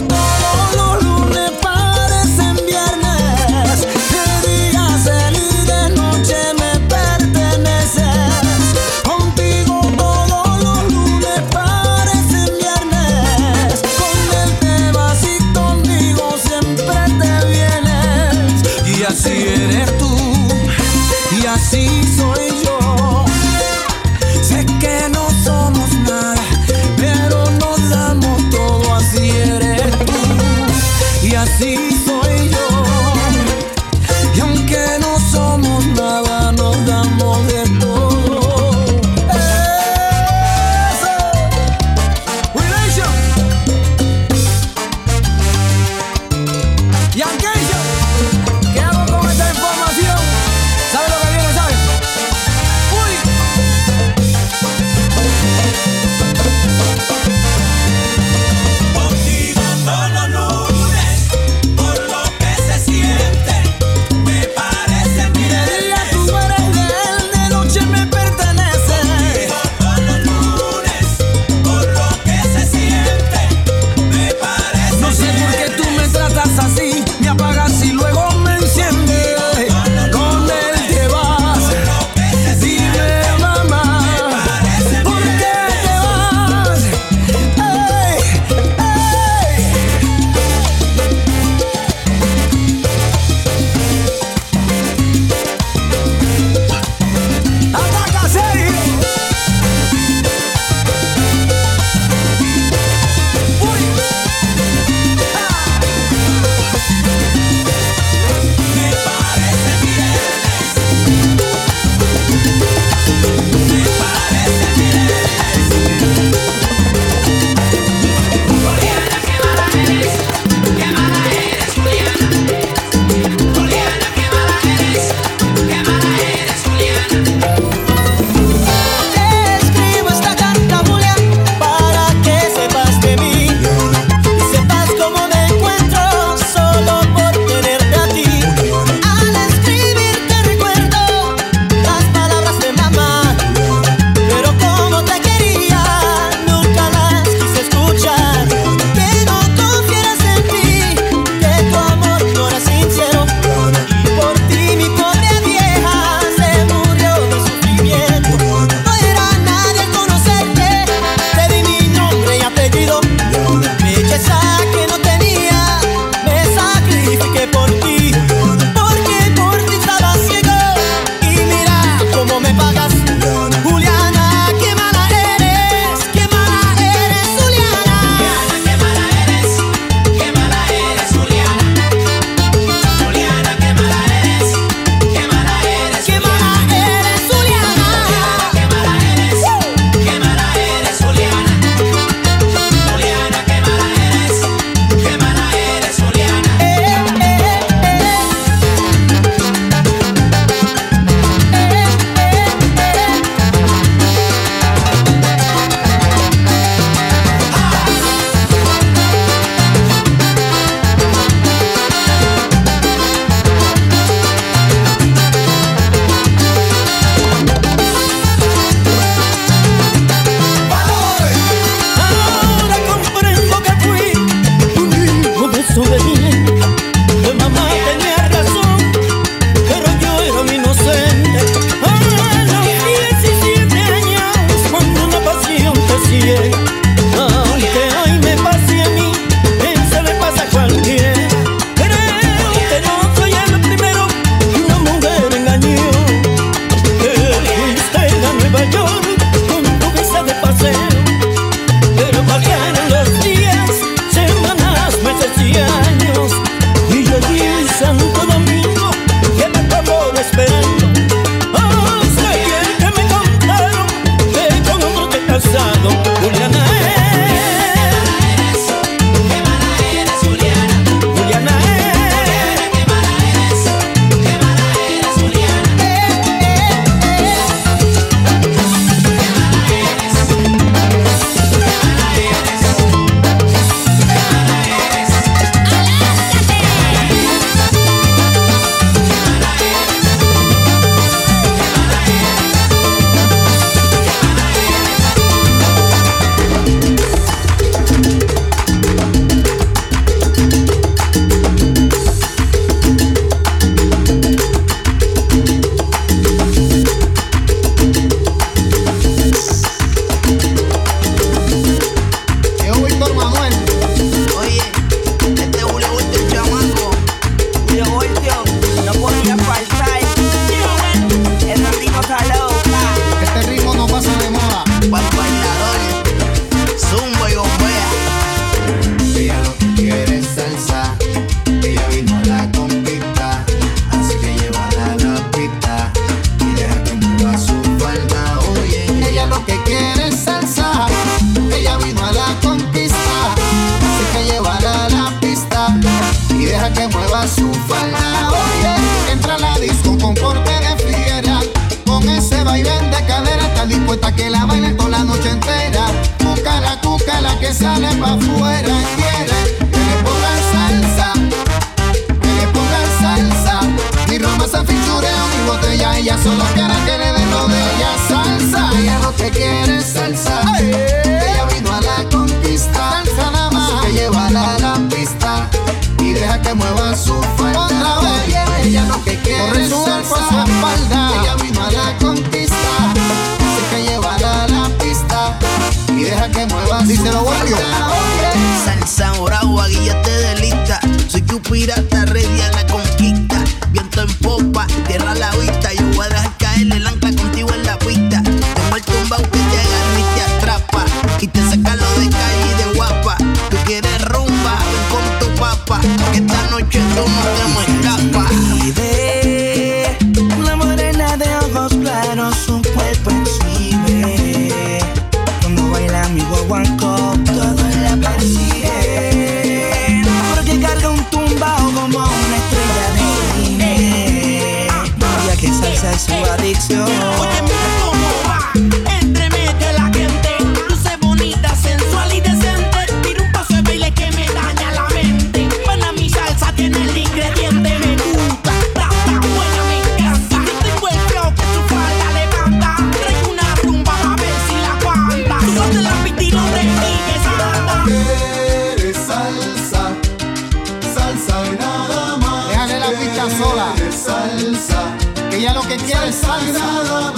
[453.29, 453.75] una sola.
[453.91, 454.97] Salsa.
[455.31, 457.13] Que ella lo que quiere es salsa.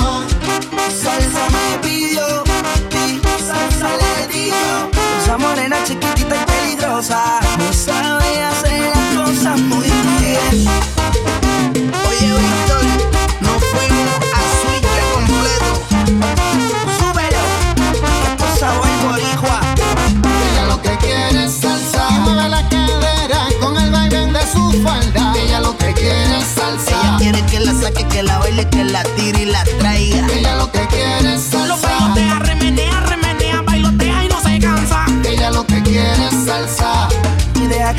[0.89, 2.45] Salsa me pidió,
[3.47, 4.91] salsa le dio.
[5.23, 7.41] Esa morena chiquitita y peligrosa.
[7.59, 9.87] No sabe hacer las cosas muy
[10.19, 11.00] bien.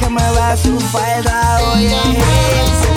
[0.02, 2.91] que me da su falda, oye.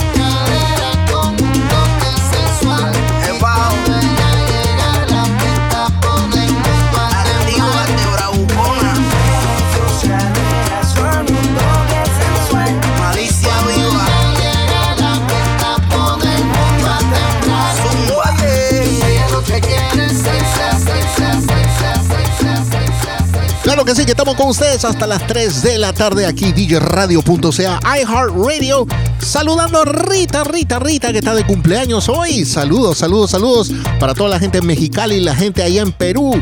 [23.84, 28.86] Que sí, que estamos con ustedes hasta las 3 de la tarde aquí, djradio.ca, iHeartRadio.
[29.18, 32.46] Saludando a Rita, Rita, Rita, que está de cumpleaños hoy.
[32.46, 36.40] Saludos, saludos, saludos para toda la gente en y la gente allá en Perú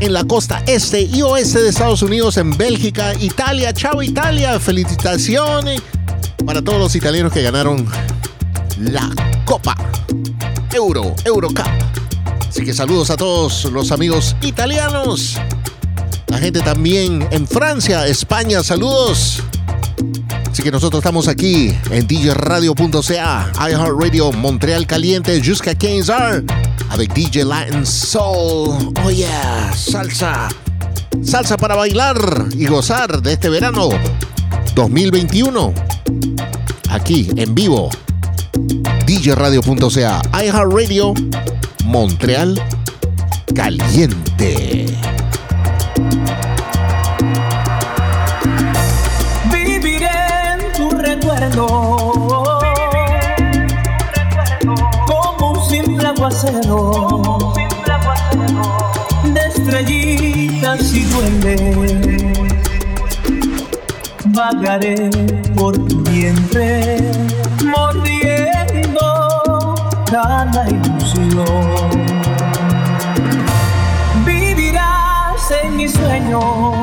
[0.00, 3.74] en la costa este y oeste de Estados Unidos, en Bélgica, Italia.
[3.74, 5.82] Chao Italia, felicitaciones
[6.46, 7.86] para todos los italianos que ganaron
[8.78, 9.10] la
[9.44, 9.76] Copa
[10.72, 11.66] Euro, Eurocup.
[12.48, 15.36] Así que saludos a todos los amigos italianos.
[16.30, 19.42] La gente también en Francia, España, saludos.
[20.48, 26.44] Así que nosotros estamos aquí en djradio.ca, iHeartRadio, Montreal Caliente, Jusca Kings Are,
[26.90, 28.94] avec DJ Latin Soul.
[29.04, 30.48] Oh yeah, salsa.
[31.20, 32.16] Salsa para bailar
[32.56, 33.88] y gozar de este verano
[34.76, 35.74] 2021.
[36.90, 37.90] Aquí en vivo,
[39.04, 41.12] djradio.ca, iHeartRadio,
[41.84, 42.62] Montreal
[43.52, 44.86] Caliente.
[56.30, 57.52] aguacero,
[59.24, 62.22] de estrellitas y duendes,
[64.26, 65.10] vagaré
[65.56, 66.98] por tu vientre,
[67.64, 69.10] mordiendo
[70.10, 71.90] cada ilusión.
[74.24, 76.79] Vivirás en mis sueños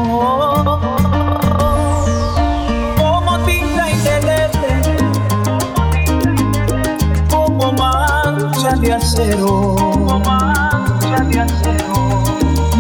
[9.18, 9.76] acero.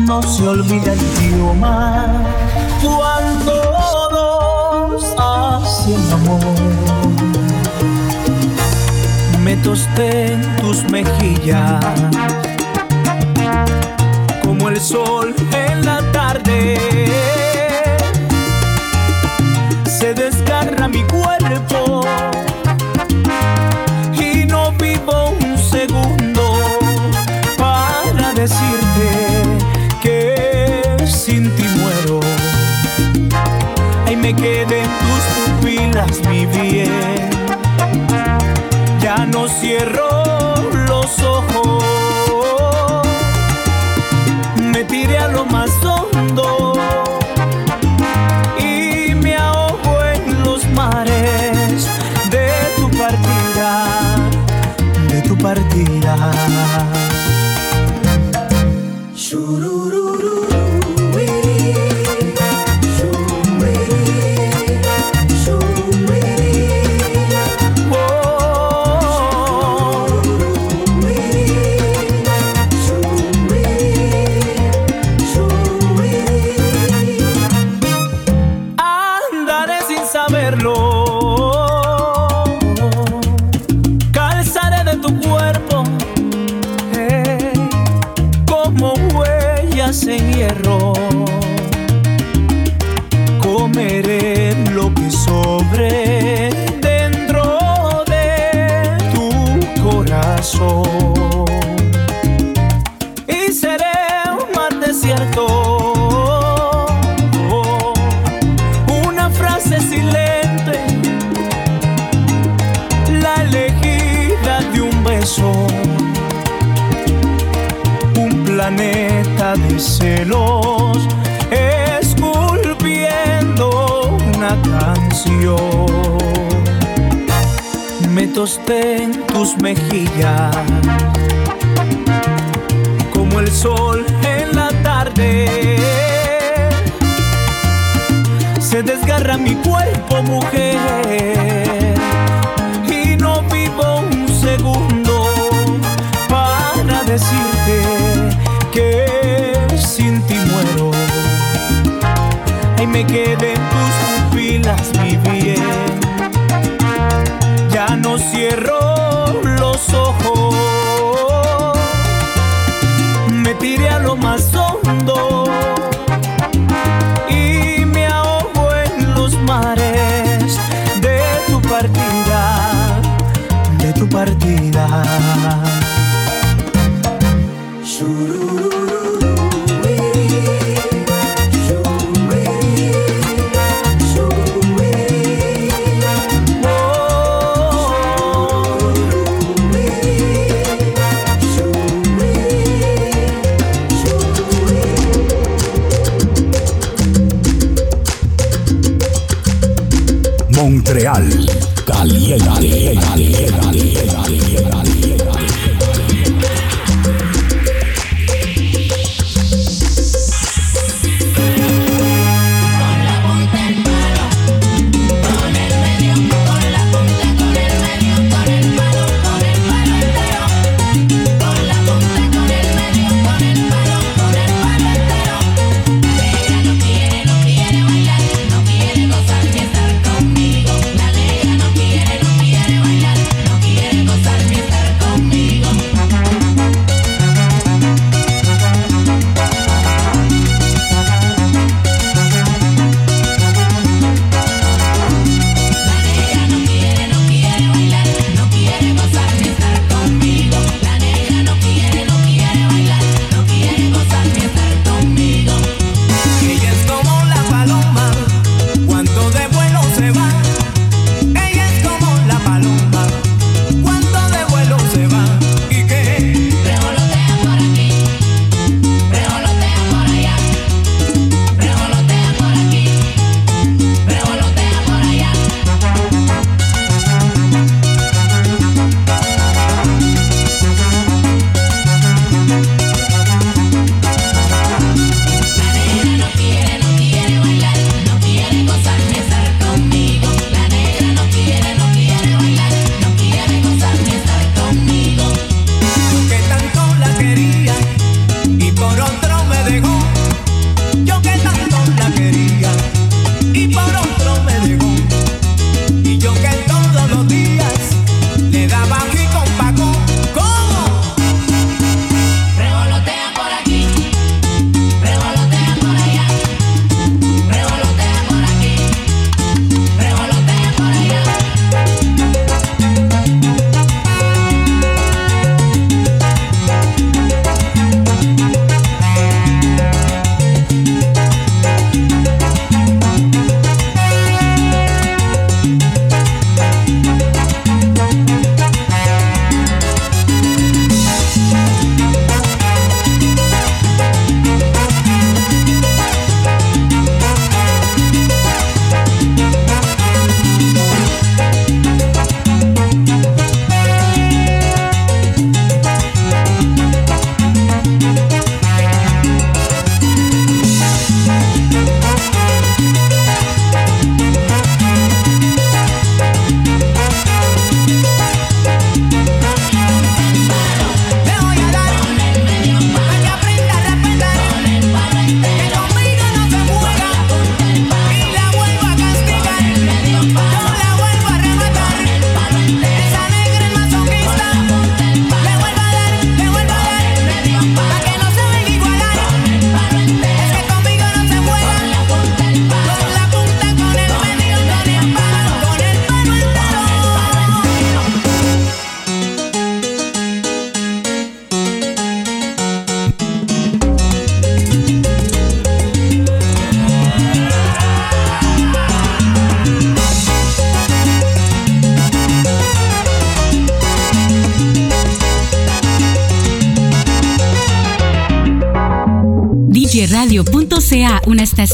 [0.05, 2.05] No se olvida el idioma
[2.81, 3.53] cuando
[4.11, 6.39] dos hacen amor.
[9.43, 11.84] Me tosté en tus mejillas
[14.43, 15.16] como el sol
[39.59, 40.06] cierro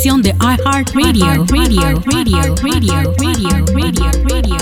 [0.04, 1.46] aplicación de iHeartRadio.
[1.46, 4.53] Radio, radio, radio, radio, radio, radio, radio.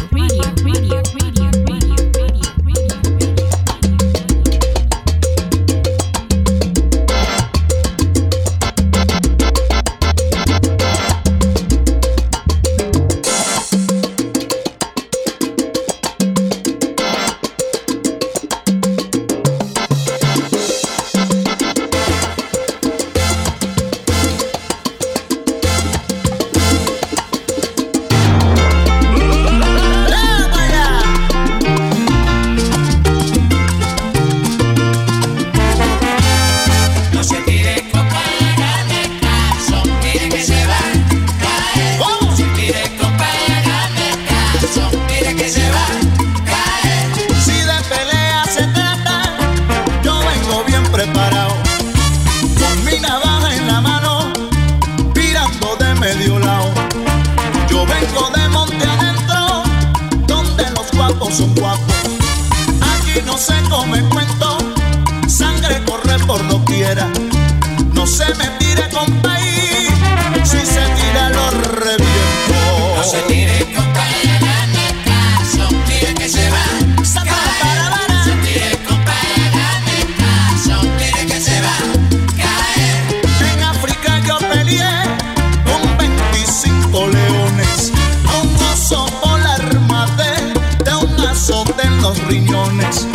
[92.32, 93.11] riñones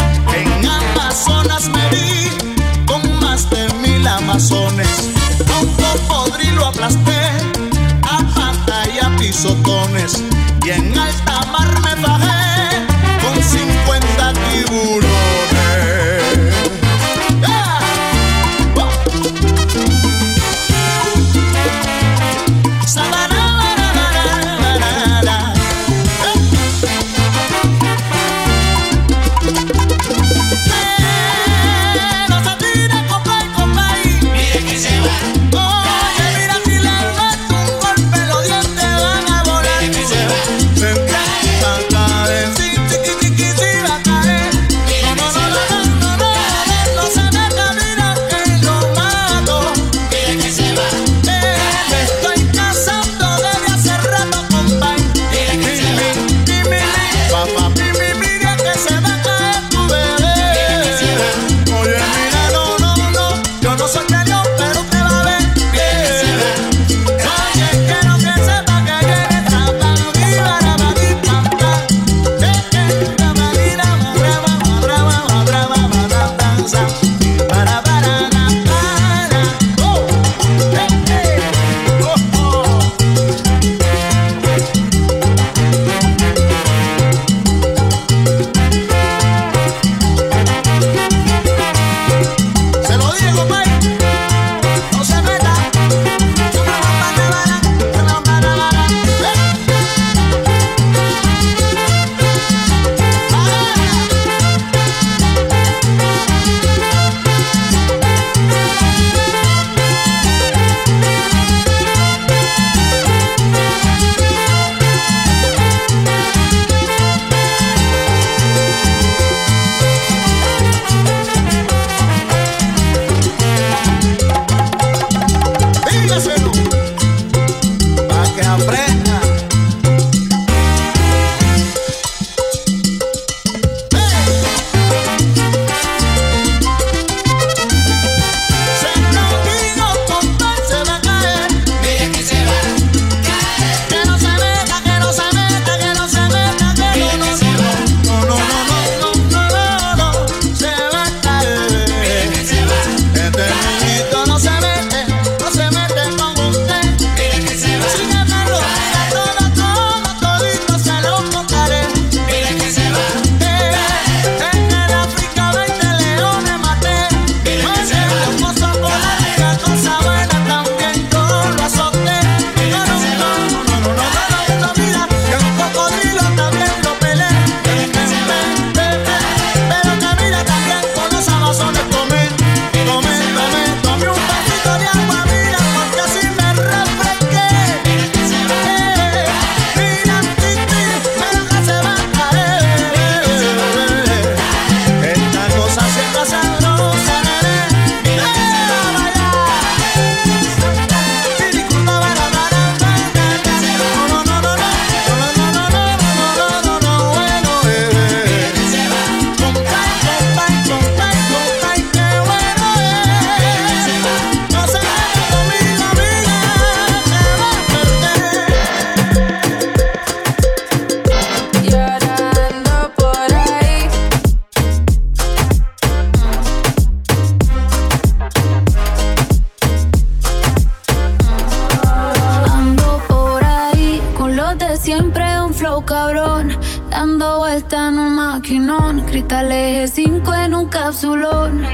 [239.17, 241.65] cristal eje 5 en un cápsulón.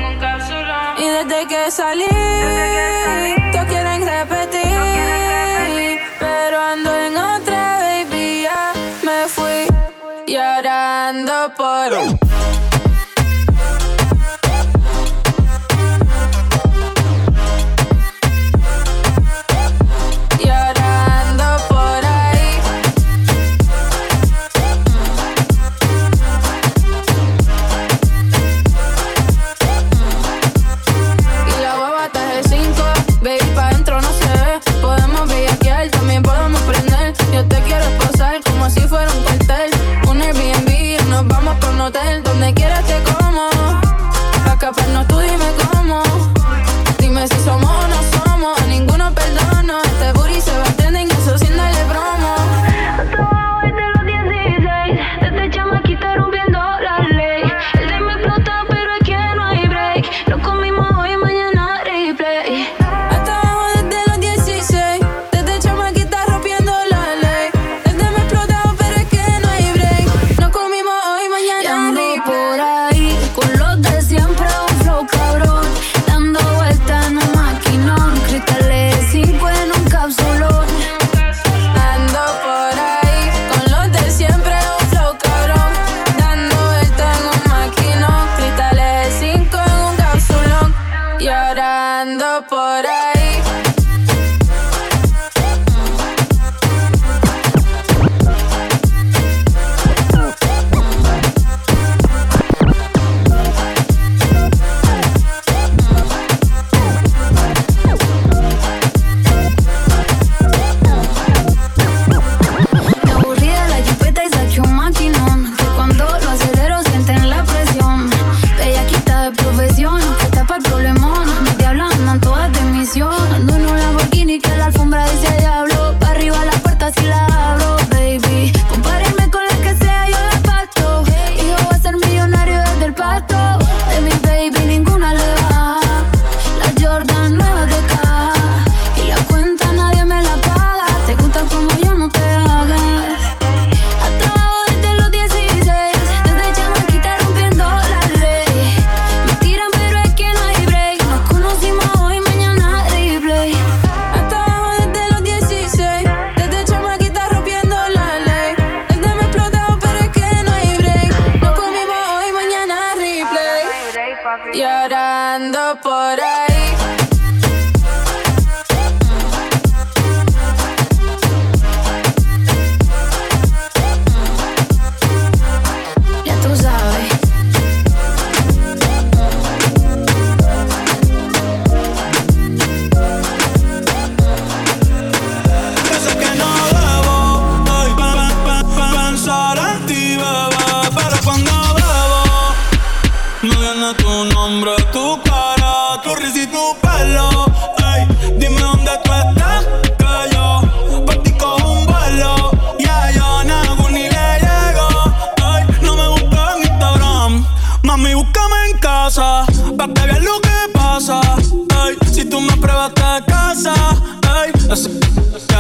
[0.97, 4.79] Y desde que salí, desde que salí todos quieren repetir.
[6.21, 9.67] Pero ando en otra, baby, ya me fui.
[10.29, 12.22] Y ahora ando por.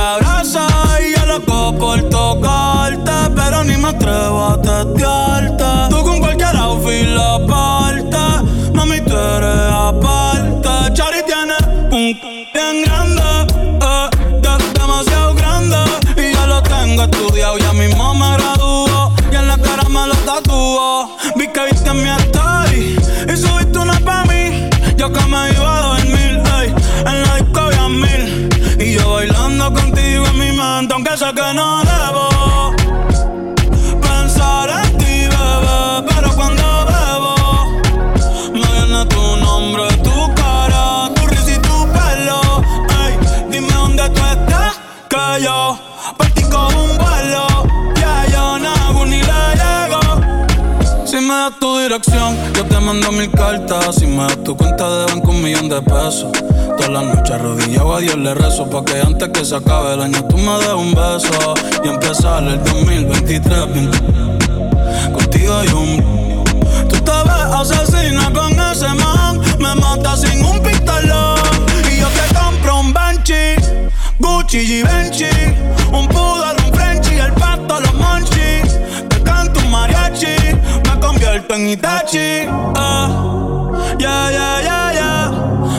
[0.02, 0.66] abraza
[1.00, 5.61] y yo loco por tocarte, pero ni me atrevo a testearte.
[51.82, 52.36] dirección.
[52.54, 55.82] Yo te mando mil cartas y me das tu cuenta de banco un millón de
[55.82, 56.30] pesos.
[56.76, 60.02] Toda la noche arrodillado a Dios le rezo pa' que antes que se acabe el
[60.02, 61.54] año tú me des un beso
[61.84, 63.90] y empezar el 2023 bien.
[65.12, 66.44] Contigo yo un...
[66.88, 71.38] Tú te ves asesina con ese man, me mata sin un pistolón
[71.92, 73.56] y yo te compro un Benchi,
[74.18, 75.30] Gucci y Benchi,
[75.92, 76.31] un puro
[81.24, 82.48] en Itachi.
[82.76, 83.08] Ah,
[83.98, 85.30] ya, ya, ya.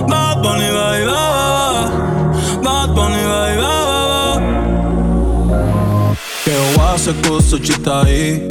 [0.08, 1.24] Bad Bunny, va, va.
[6.44, 8.46] Che oase cosa ci stai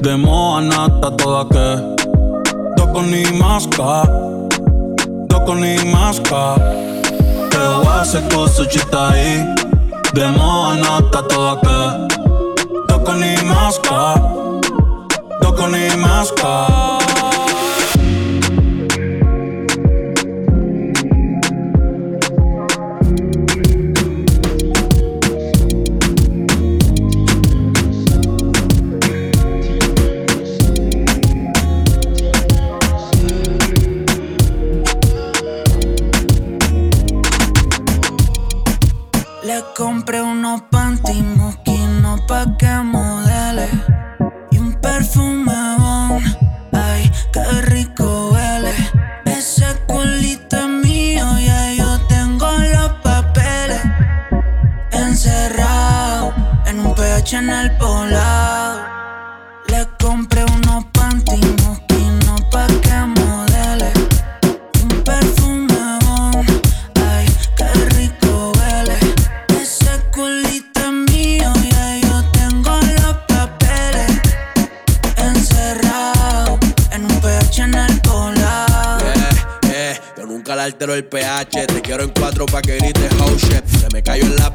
[0.00, 1.94] Demo nata toda che
[2.74, 4.02] Doko ni maska
[5.26, 6.54] Doko ni maska
[7.48, 9.54] Che oase cosa ci stai
[10.12, 12.16] Demo nata toda che
[12.86, 14.57] Doko ni maska
[15.58, 16.68] Doko ni maska
[39.42, 42.82] Le compré unos panty mosquinos pa' que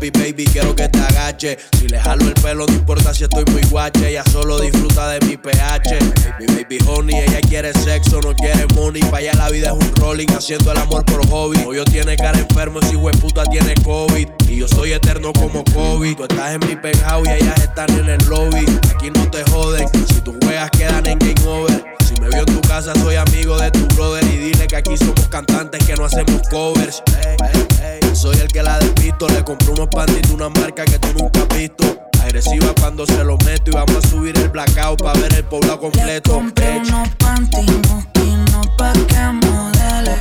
[0.03, 1.57] lápiz, baby, quiero que te agache.
[1.77, 4.09] Si le jalo el pelo, no importa si estoy muy guache.
[4.09, 5.99] Ella solo disfruta de mi pH.
[6.39, 9.01] Mi baby honey, ella quiere sexo, no quiere money.
[9.03, 11.59] Pa' allá la vida es un rolling, haciendo el amor por hobby.
[11.65, 14.27] Hoyo tiene cara enfermo, ese puta tiene COVID.
[14.49, 16.15] Y yo soy eterno como COVID.
[16.15, 18.65] Tú estás en mi penthouse y ellas están en el lobby.
[18.93, 22.02] Aquí no te joden, si tus juegas quedan en game over.
[22.23, 24.23] Me vio en tu casa, soy amigo de tu brother.
[24.23, 27.03] Y dile que aquí somos cantantes que no hacemos covers.
[27.21, 28.15] Ey, ey, ey.
[28.15, 29.27] Soy el que la despisto.
[29.27, 31.83] Le compré unos panties de una marca que tú nunca has visto.
[32.21, 33.71] Agresiva cuando se los meto.
[33.71, 36.31] Y vamos a subir el blackout para ver el poblado completo.
[36.31, 40.17] Compré unos panty mosquinos pa' que modele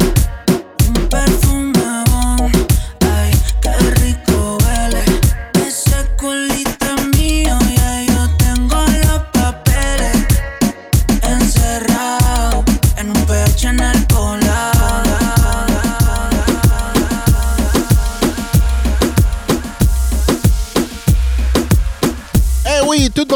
[0.89, 1.72] Un perfume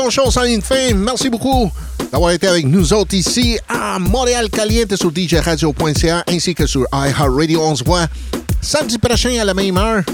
[0.06, 0.94] bonne chose a une fin.
[0.94, 1.68] Merci beaucoup
[2.12, 7.60] d'avoir été avec nous autres ici à Montréal Caliente sur djradio.ca ainsi que sur iHeartRadio.
[7.60, 8.06] On se voit
[8.60, 10.04] samedi prochain à la même heure,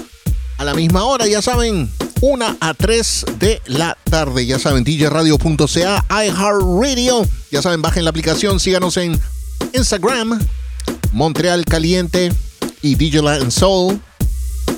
[0.57, 1.87] a la misma hora, ya saben,
[2.23, 4.43] 1 a 3 de la tarde.
[4.43, 7.27] Ya saben, djradio.ca, iHeartRadio.
[7.51, 9.21] Ya saben, bajen la aplicación, síganos en
[9.73, 10.39] Instagram,
[11.11, 12.31] Montreal Caliente
[12.81, 14.01] y DJ Latin Soul.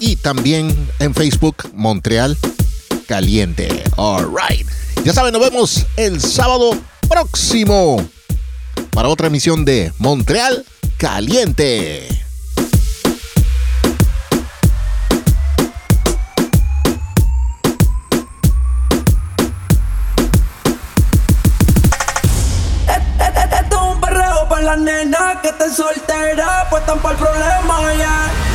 [0.01, 2.64] Y también en Facebook, Montreal Caliente.
[3.97, 4.67] Alright.
[5.03, 6.71] Ya saben, nos vemos el sábado
[7.07, 8.03] próximo
[8.91, 10.65] para otra emisión de Montreal
[10.97, 12.07] Caliente.
[23.27, 27.93] Esto es un perreo para las nenas que estén solteras, pues están para el problema
[27.97, 28.31] ya.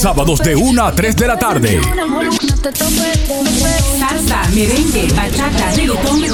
[0.00, 1.78] los sábados de 1 a 3 de la tarde.
[3.98, 6.24] Salsa, merengue, bachata, reggaetón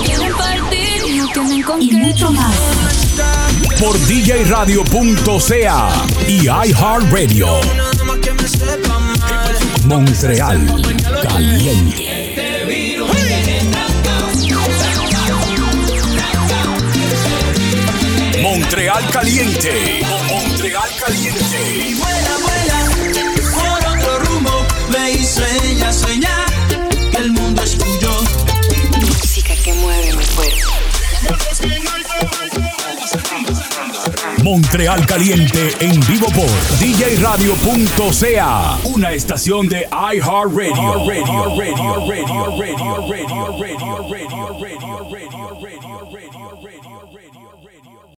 [1.82, 2.54] y mucho más.
[3.80, 5.88] Por djradio.ca
[6.28, 7.48] y iHeartRadio.
[9.84, 10.60] Montreal
[11.22, 12.22] Caliente.
[18.40, 20.00] Montreal Caliente.
[20.28, 21.95] Montreal Caliente.
[34.46, 36.48] Montreal Caliente en vivo por
[36.78, 38.78] djradio.ca.
[38.84, 40.86] Una estación de iHeartRadio.